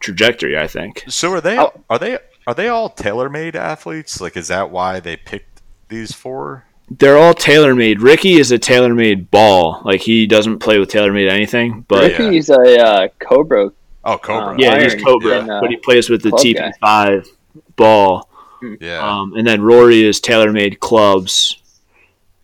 [0.00, 0.56] trajectory.
[0.58, 1.04] I think.
[1.08, 1.58] So are they?
[1.58, 1.72] Oh.
[1.90, 2.18] Are they?
[2.46, 4.20] Are they all TaylorMade athletes?
[4.20, 6.64] Like, is that why they picked these four?
[6.88, 8.00] They're all tailor made.
[8.00, 9.82] Rickie is a TaylorMade ball.
[9.84, 12.22] Like he doesn't play with TaylorMade anything, but Yeah.
[12.22, 13.72] Rickie's a uh, Cobra.
[14.04, 14.52] Oh, Cobra.
[14.52, 16.72] Um, yeah, he's Iron Cobra, and, uh, but he plays with the club TP guy.
[16.80, 17.26] five
[17.74, 18.28] ball.
[18.80, 19.00] yeah.
[19.00, 21.60] Um, and then Rory is TaylorMade clubs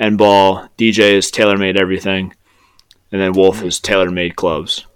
[0.01, 0.67] and ball.
[0.77, 2.35] DJ is TaylorMade everything,
[3.13, 4.87] and then Wolff is TaylorMade clubs.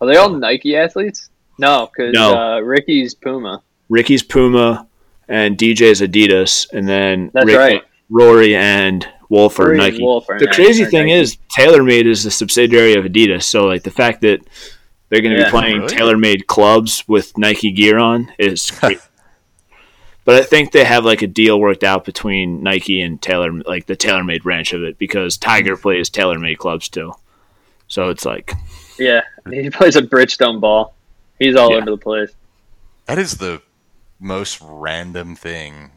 [0.00, 1.28] Are they all Nike athletes?
[1.58, 2.34] No, because No.
[2.36, 3.62] uh, Rickie's Puma.
[3.88, 4.86] Rickie's Puma
[5.28, 7.82] and DJ's Adidas, and then That's Rick- right.
[8.10, 10.02] Rory and Wolff are Rory Nike.
[10.02, 11.12] Wolff are the Nike- crazy thing Nike.
[11.20, 13.44] is, TaylorMade is a subsidiary of Adidas.
[13.44, 14.40] So like the fact that
[15.08, 15.46] they're going to Yeah.
[15.46, 15.94] be playing Really?
[15.94, 18.70] TaylorMade clubs with Nike gear on is.
[18.70, 19.00] crazy.
[20.24, 23.86] but I think they have like a deal worked out between Nike and Taylor, like
[23.86, 27.12] the TaylorMade branch of it, because Tiger plays TaylorMade clubs too.
[27.88, 28.52] So it's like
[28.98, 30.94] Yeah, he plays a Bridgestone ball.
[31.44, 31.76] He's all Yeah.
[31.78, 32.30] over the place.
[33.06, 33.60] that is the
[34.20, 35.90] most random thing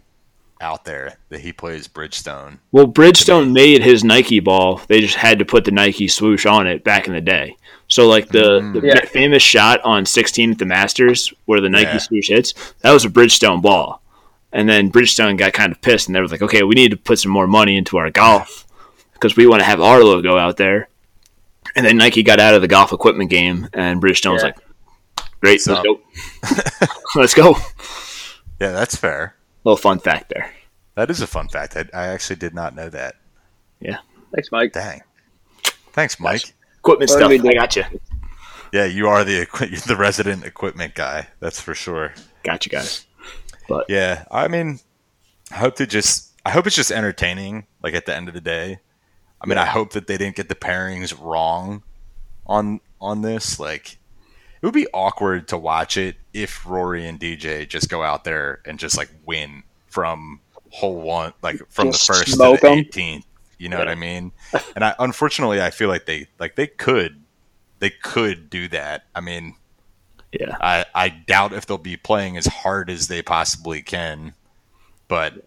[0.60, 2.58] out there that he plays Bridgestone.
[2.72, 4.82] Well, Bridgestone made his Nike ball.
[4.88, 7.56] They just had to put the Nike swoosh on it back in the day.
[7.88, 8.82] So, like the, Mm.
[8.82, 9.06] the Yeah.
[9.06, 11.98] famous shot on 16 at the Masters where the Nike Yeah.
[12.00, 14.02] swoosh hits, that was a Bridgestone ball.
[14.52, 16.98] And then Bridgestone got kind of pissed and they were like, okay, we need to
[16.98, 18.66] put some more money into our golf
[19.14, 20.90] because we want to have our logo out there.
[21.76, 24.48] And then Nike got out of the golf equipment game and Bridgestone was Yeah.
[24.48, 24.58] like,
[25.42, 26.00] great, So- let's go.
[27.16, 27.56] let's go.
[28.60, 29.36] Yeah, that's fair.
[29.64, 30.52] Little fun fact there.
[30.96, 31.76] That is a fun fact.
[31.78, 33.16] I, I actually did not know that.
[33.80, 34.00] Yeah.
[34.34, 34.74] Thanks, Mike.
[34.74, 35.02] Dang.
[35.94, 36.54] Thanks, Mike.
[36.80, 37.30] Equipment What stuff.
[37.30, 37.50] we do?
[37.50, 37.84] I got you.
[38.74, 41.28] Yeah, you are the equi- the resident equipment guy.
[41.40, 42.14] That's for sure.
[42.44, 43.06] Got you guys.
[43.70, 44.80] But yeah, I mean,
[45.52, 47.68] I hope to just I hope it's just entertaining.
[47.84, 48.80] Like at the end of the day,
[49.42, 51.84] I mean, I hope that they didn't get the pairings wrong
[52.46, 53.60] on on this.
[53.60, 53.98] Like, it
[54.68, 58.78] would be awkward to watch it if Rory and DJ just go out there and
[58.80, 60.40] just like win from
[60.70, 62.78] hole one, like from Just the first to smoke the 'em.
[62.80, 63.24] 18th.
[63.58, 64.32] You know what I mean?
[64.76, 67.24] And I unfortunately I feel like they like they could
[67.80, 69.06] they could do that.
[69.16, 69.56] I mean,
[70.32, 70.56] Yeah.
[70.62, 74.34] I, I doubt if they'll be playing as hard as they possibly can,
[75.08, 75.44] but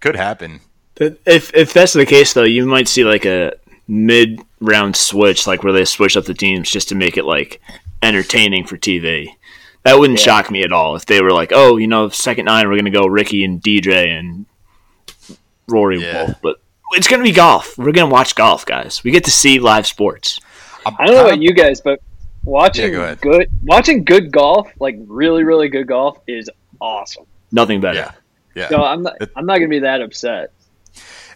[0.00, 0.60] could happen.
[0.96, 3.54] If if that's the case, though, you might see like a
[3.88, 7.60] mid round switch, like where they switch up the teams just to make it like
[8.02, 9.28] entertaining for TV.
[9.84, 10.24] That wouldn't Yeah.
[10.24, 12.90] shock me at all if they were like, oh, you know, second nine, we're gonna
[12.90, 14.46] go Rickie and DJ and
[15.68, 16.24] Rory Yeah.
[16.26, 16.56] Wolff, but
[16.92, 17.76] it's gonna be golf.
[17.78, 19.02] We're gonna watch golf, guys.
[19.04, 20.40] We get to see live sports.
[20.84, 22.00] I'm I don't know kinda- about you guys, but
[22.44, 26.50] watching Yeah, go good watching good golf, like really, really good golf, is
[26.80, 27.24] awesome.
[27.50, 27.98] Nothing better.
[27.98, 28.10] Yeah,
[28.54, 28.68] yeah.
[28.68, 30.50] So I'm not It- I'm not gonna be that upset.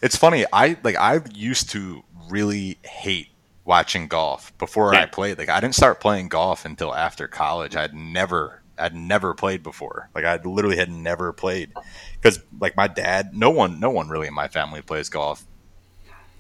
[0.02, 0.44] It's funny.
[0.52, 3.28] I like I used to really hate
[3.66, 5.36] watching golf before I played.
[5.36, 7.76] Like I didn't start playing golf until after college.
[7.76, 10.08] I'd never I'd never played before.
[10.14, 11.72] Like I literally had never played
[12.14, 15.44] because like my dad, no one no one really in my family plays golf.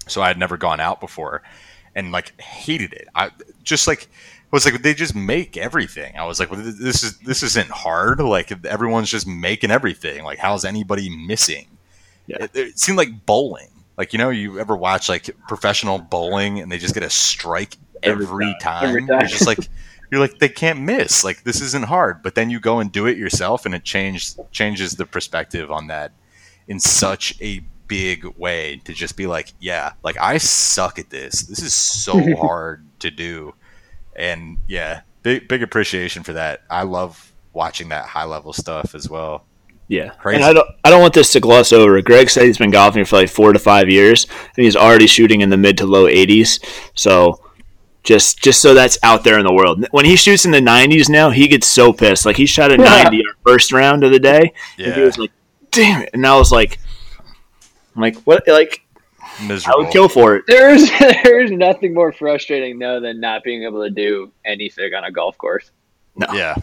[0.06, 1.42] So I had never gone out before
[1.94, 3.08] and like hated it.
[3.14, 3.30] I
[3.62, 4.08] just like
[4.52, 6.16] was like they just make everything.
[6.16, 8.20] I was like, well, this is this isn't hard.
[8.20, 10.22] Like everyone's just making everything.
[10.22, 11.66] Like how's anybody missing?
[12.28, 12.44] Yeah.
[12.44, 13.68] It, it seemed like bowling.
[13.96, 17.76] Like you know, you ever watch like professional bowling and they just get a strike
[18.02, 18.84] Every every, time.
[18.88, 19.20] Every time.
[19.20, 19.68] You're just like
[20.10, 21.24] you're like they can't miss.
[21.24, 22.22] Like this isn't hard.
[22.22, 25.88] But then you go and do it yourself, and it changes changes the perspective on
[25.88, 26.12] that.
[26.68, 31.42] in such a big way to just be like, yeah, like I suck at this.
[31.42, 33.54] This is so hard to do.
[34.16, 36.62] And yeah, big big appreciation for that.
[36.70, 39.44] I love watching that high level stuff as well.
[39.88, 40.36] Yeah, Crazy.
[40.36, 42.00] and I don't, I don't want this to gloss over.
[42.02, 44.26] Greg said he's been golfing for like four to five years,
[44.56, 46.58] and he's already shooting in the mid to low 80s.
[46.94, 47.40] So,
[48.02, 49.86] just just so that's out there in the world.
[49.92, 52.26] When he shoots in the 90s now, he gets so pissed.
[52.26, 55.30] Like he shot a 90 our first round of the day, and he was like,
[55.70, 56.78] "Damn it!" And I was like,
[57.94, 58.42] "I'm like what?
[58.48, 58.82] Like
[59.46, 59.80] Miserable.
[59.80, 60.88] I would kill for it." There's
[61.22, 65.36] there's nothing more frustrating though than not being able to do anything on a golf
[65.38, 65.70] course.
[66.32, 66.56] yeah,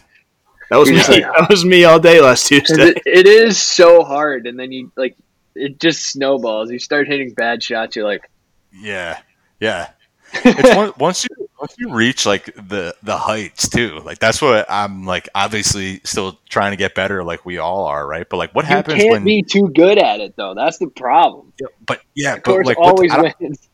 [0.74, 0.95] That was me.
[0.98, 2.82] just that was me all day last Tuesday.
[2.90, 5.16] It, it is so hard, and then you like
[5.56, 6.72] it just snowballs.
[6.72, 7.95] You start hitting bad shots.
[7.95, 8.30] You're like,
[8.74, 9.20] yeah,
[9.60, 9.91] yeah.
[10.34, 14.00] It's one, once you once you reach like the the heights too.
[14.00, 15.30] Like that's what I'm like.
[15.36, 18.28] Obviously, still trying to get better, like we all are, right?
[18.28, 19.24] But like, what you happens can't when?
[19.26, 20.56] be too good at it though.
[20.56, 21.54] That's the problem.
[21.86, 23.70] but yeah, The but course like, always I don't- wins.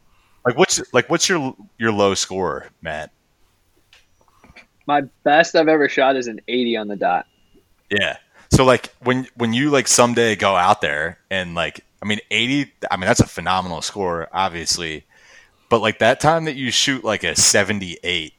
[0.45, 3.11] like what's like what's your your low score, Matt?
[4.89, 7.27] My best I've ever shot is an 80 on the dot.
[7.91, 8.17] Yeah.
[8.51, 12.73] So like when when you like someday go out there and like I mean 80
[12.89, 15.05] I mean that's a phenomenal score obviously.
[15.69, 18.33] But like that time that you shoot like a 78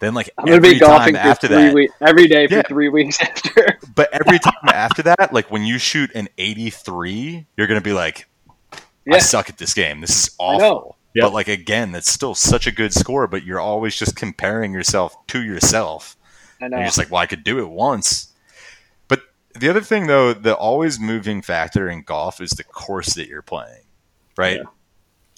[0.00, 2.54] then like I'm gonna every be golfing time after three that weeks every day for
[2.54, 2.62] Yeah.
[2.62, 3.80] three weeks after.
[3.96, 7.92] but every time after that like when you shoot an 83 you're going to be
[7.92, 8.28] like
[9.10, 10.00] I suck at this game.
[10.02, 10.97] This is awful.
[11.14, 11.22] Yep.
[11.24, 15.16] But like again, that's still such a good score, but you're always just comparing yourself
[15.28, 16.16] to yourself.
[16.60, 16.78] I And know.
[16.78, 18.32] you're just like, well, I could do it once.
[19.08, 19.22] But
[19.58, 23.42] the other thing, though, the always moving factor in golf is the course that you're
[23.42, 23.84] playing,
[24.36, 24.56] right?
[24.58, 24.62] Yeah.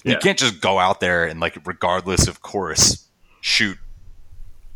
[0.03, 0.19] You Yeah.
[0.19, 3.07] can't just go out there and, like, regardless of course,
[3.39, 3.77] shoot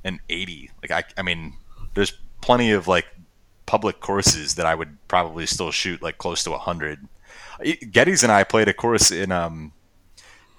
[0.04, 0.70] an 80.
[0.84, 1.56] Like, I, I mean,
[1.96, 3.08] there's plenty of, like,
[3.66, 7.08] public courses that I would probably still shoot, like, close to 100.
[7.64, 9.72] Gettys and I played a course in, um,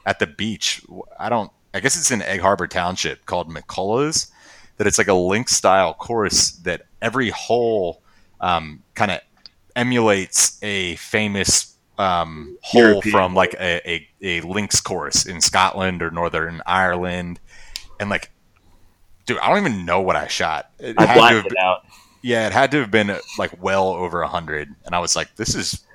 [0.06, 0.80] at the beach.
[1.18, 4.32] I don't, I guess it's in Egg Harbor Township called McCullough's
[4.78, 8.02] that it's like a link style course that every hole
[8.40, 9.20] um, kind of
[9.74, 13.12] emulates a famous um, hole European.
[13.12, 17.40] from like a, a, a links course in Scotland or Northern Ireland.
[17.98, 18.30] And like,
[19.26, 20.70] dude, I don't even know what I shot.
[20.78, 21.84] It I had to have blacked it out.
[22.22, 25.36] yeah, it had to have been like well over a hundred, and I was like,
[25.36, 25.85] "This is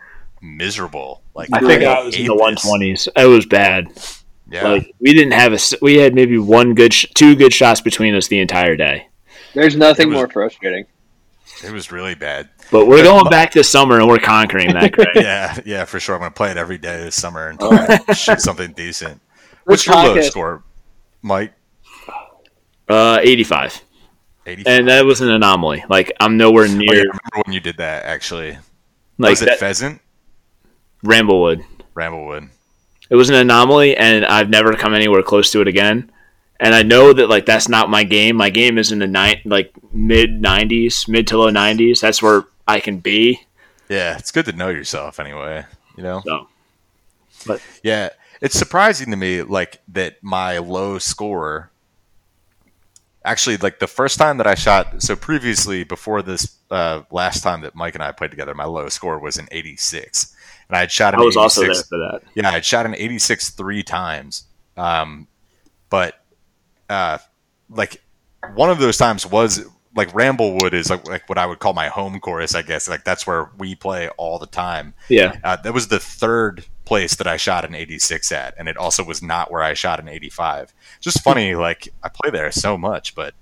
[0.41, 3.07] miserable." Like, I think I was in the 120s.
[3.15, 3.88] It was bad.
[4.49, 5.59] Yeah, Like we didn't have a.
[5.81, 9.07] We had maybe one good, sh- two good shots between us the entire day.
[9.53, 10.85] There's nothing was- more frustrating.
[11.63, 12.49] it was really bad.
[12.72, 14.91] But we're But- going back this summer and we're conquering that.
[14.93, 15.07] Greg.
[15.15, 16.15] Yeah, yeah, for sure.
[16.15, 19.22] I'm gonna play it every day this summer until I shoot something decent.
[19.63, 20.63] What's your low podcast- score,
[21.22, 21.53] Mike?
[22.89, 23.81] uh, 85,
[24.47, 24.63] Eighty.
[24.65, 25.84] and that was an anomaly.
[25.89, 28.03] Like I'm nowhere Oh, yeah, I near remember when you did that.
[28.05, 28.57] Actually,
[29.18, 30.01] like was it that, pheasant?
[31.03, 31.64] Ramblewood.
[31.95, 32.49] Ramblewood.
[33.10, 36.11] It was an anomaly, and I've never come anywhere close to it again.
[36.60, 38.36] And I know that like that's not my game.
[38.36, 41.99] My game is in the nine, like mid 90s, mid to low 90s.
[41.99, 43.41] That's where I can be.
[43.90, 45.65] Yeah, it's good to know yourself anyway.
[45.98, 46.22] You know.
[46.23, 46.48] So,
[47.45, 48.10] but Yeah,
[48.41, 51.72] it's surprising to me, like that my low score.
[53.23, 57.61] Actually, like the first time that I shot, so previously before this uh, last time
[57.61, 60.36] that Mike and I played together, my low score was an 86,
[60.72, 61.38] and I had shot I an was 86.
[61.38, 62.22] also there for that.
[62.34, 64.45] Yeah, I had shot an 86 three times,
[64.77, 65.27] um,
[65.89, 66.23] but
[66.89, 67.18] uh,
[67.69, 68.02] like
[68.56, 71.89] one of those times was like Ramblewood is like, like what I would call my
[71.89, 72.88] home chorus, I guess.
[72.88, 74.93] Like that's where we play all the time.
[75.10, 78.77] Yeah, Uh, that was the third place that I shot an 86 at, and it
[78.77, 80.73] also was not where I shot an 85.
[81.02, 83.34] Just funny, like I play there so much, but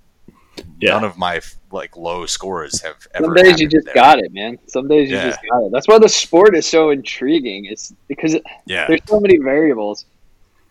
[0.80, 0.92] Yeah.
[0.94, 1.42] none of my
[1.72, 3.26] like low scores have ever.
[3.26, 3.96] Some days you just there.
[3.96, 4.58] got it, man.
[4.68, 5.28] Some days you Yeah.
[5.30, 5.72] just got it.
[5.72, 7.66] That's why the sport is so intriguing.
[7.66, 10.06] It's because Yeah, there's so many variables.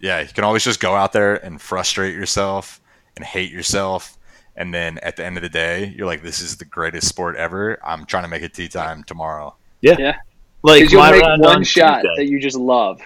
[0.00, 0.20] yeah.
[0.20, 2.80] You can always just go out there and frustrate yourself
[3.16, 4.16] and hate yourself,
[4.56, 7.36] and then at the end of the day, you're like, "This is the greatest sport
[7.36, 9.56] ever." I'm trying to make a tee time tomorrow.
[9.80, 10.16] Yeah, yeah.
[10.62, 12.24] Like you'll make round one on shot Tuesday.
[12.24, 13.00] that you just love,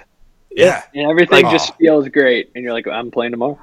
[0.51, 0.83] Yeah.
[0.95, 1.77] and everything Like- just oh.
[1.79, 3.59] feels great, and you're like, I'm playing tomorrow.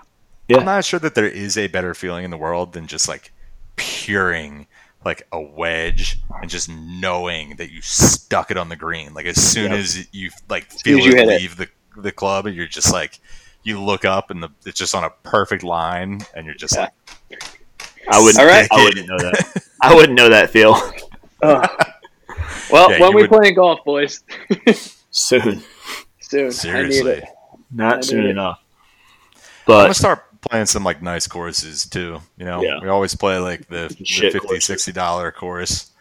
[0.50, 0.58] Yeah.
[0.58, 3.32] I'm not sure that there is a better feeling in the world than just like
[3.76, 4.68] puring
[5.06, 9.14] like a wedge and just knowing that you stuck it on the green.
[9.14, 9.80] Like as soon Yep.
[9.80, 11.42] as you like feel as you it hit it.
[11.42, 13.20] leave the the club, and you're just like
[13.64, 16.90] you look up and the, it's just on a perfect line, and you're just Yeah.
[17.32, 17.44] like,
[18.12, 18.40] I wouldn't.
[18.40, 18.68] All right.
[18.72, 19.64] I wouldn't know that.
[19.82, 20.74] I wouldn't know that feel
[22.72, 24.24] Well, Yeah, when we would- playing golf, boys,
[25.12, 25.64] soon.
[26.20, 26.42] soon.
[26.42, 27.12] I need seriously.
[27.14, 27.24] it.
[27.72, 28.30] Not I soon do.
[28.30, 28.60] enough.
[29.68, 32.20] I'm gonna But start playing some like nice courses too.
[32.38, 32.80] You know, Yeah.
[32.82, 34.66] we always play like the, the 50 courses.
[34.66, 35.92] 60 dollar course.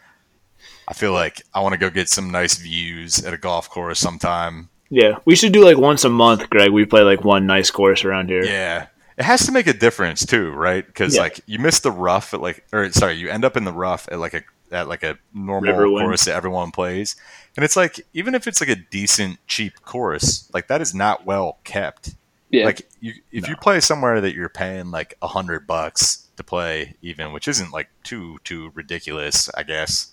[0.87, 3.99] I feel like I want to go get some nice views at a golf course
[3.99, 4.69] sometime.
[4.89, 6.71] Yeah, we should do like once a month, Greg.
[6.71, 8.43] We play like one nice course around here.
[8.43, 8.87] Yeah.
[9.17, 10.85] It has to make a difference too, right?
[10.85, 11.21] Because Yeah.
[11.23, 14.07] like you miss the rough at like, or sorry, you end up in the rough
[14.11, 14.41] at like a
[14.71, 16.01] at like a normal Riverwind.
[16.05, 17.15] course that everyone plays,
[17.55, 21.25] and it's like even if it's like a decent cheap course, like that is not
[21.25, 22.15] well kept.
[22.49, 22.65] Yeah.
[22.65, 26.95] Like you, if you play somewhere that you're paying like a hundred bucks to play,
[27.01, 30.11] even which isn't like too too ridiculous, I guess.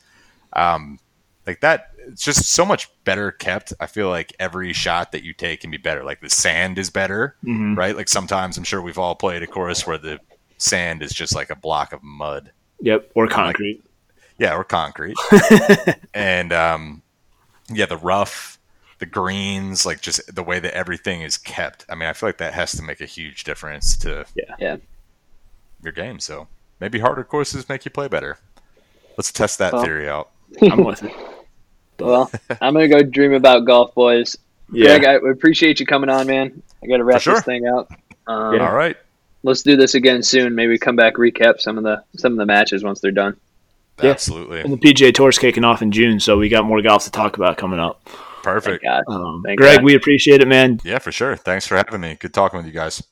[0.52, 0.98] Um,
[1.46, 3.72] like that, it's just so much better kept.
[3.80, 6.04] I feel like every shot that you take can be better.
[6.04, 7.76] Like the sand is better, Mhm.
[7.76, 7.96] right?
[7.96, 10.18] Like sometimes I'm sure we've all played a course where the
[10.58, 12.50] sand is just like a block of mud.
[12.80, 13.82] Yep, or concrete.
[14.38, 15.16] Yeah, or concrete.
[16.14, 17.02] and um,
[17.72, 18.55] yeah, the rough,
[18.98, 21.84] the greens, like just the way that everything is kept.
[21.88, 24.54] I mean, I feel like that has to make a huge difference to Yeah.
[24.58, 24.76] Yeah.
[25.82, 26.18] your game.
[26.20, 26.48] So
[26.80, 28.38] maybe harder courses make you play better.
[29.16, 29.84] Let's test that Well.
[29.84, 30.30] theory out.
[30.62, 31.12] I'm with it.
[31.98, 34.36] Well, I'm gonna go dream about golf, boys.
[34.72, 36.62] Yeah, Greg, I appreciate you coming on, man.
[36.82, 37.34] I got to wrap sure.
[37.34, 37.88] this thing out.
[38.26, 38.68] Um, Yeah.
[38.68, 38.96] All right.
[39.44, 40.54] Let's do this again soon.
[40.56, 43.36] Maybe come back recap some of the some of the matches once they're done.
[44.02, 44.10] Yeah.
[44.10, 44.60] Absolutely.
[44.60, 47.36] and the PGA Tour's kicking off in June, so we got more golf to talk
[47.36, 48.00] about coming up.
[48.46, 48.84] Thank Perfect.
[48.84, 49.02] God.
[49.08, 49.84] Um, Thank Greg, God.
[49.84, 50.78] we appreciate it, man.
[50.84, 51.34] Yeah, for sure.
[51.36, 52.14] Thanks for having me.
[52.14, 53.02] Good talking with you guys.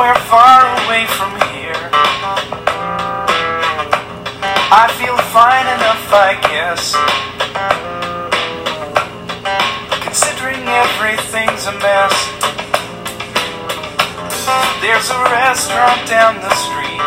[0.00, 1.76] Somewhere far away from here.
[4.72, 6.96] I feel fine enough, I guess.
[10.00, 12.16] Considering everything's a mess.
[14.80, 17.04] There's a restaurant down the street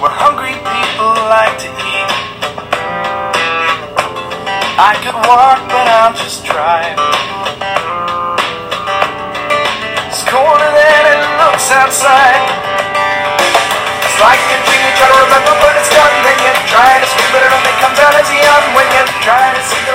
[0.00, 2.08] where hungry people like to eat.
[4.80, 7.11] I could walk, but I'll just drive.
[11.72, 12.36] outside.
[14.04, 16.12] It's like a dream you try to remember, but it's gone.
[16.20, 18.64] Then you try to scream, but it only comes out as a yawn.
[18.76, 19.91] When you try to sing.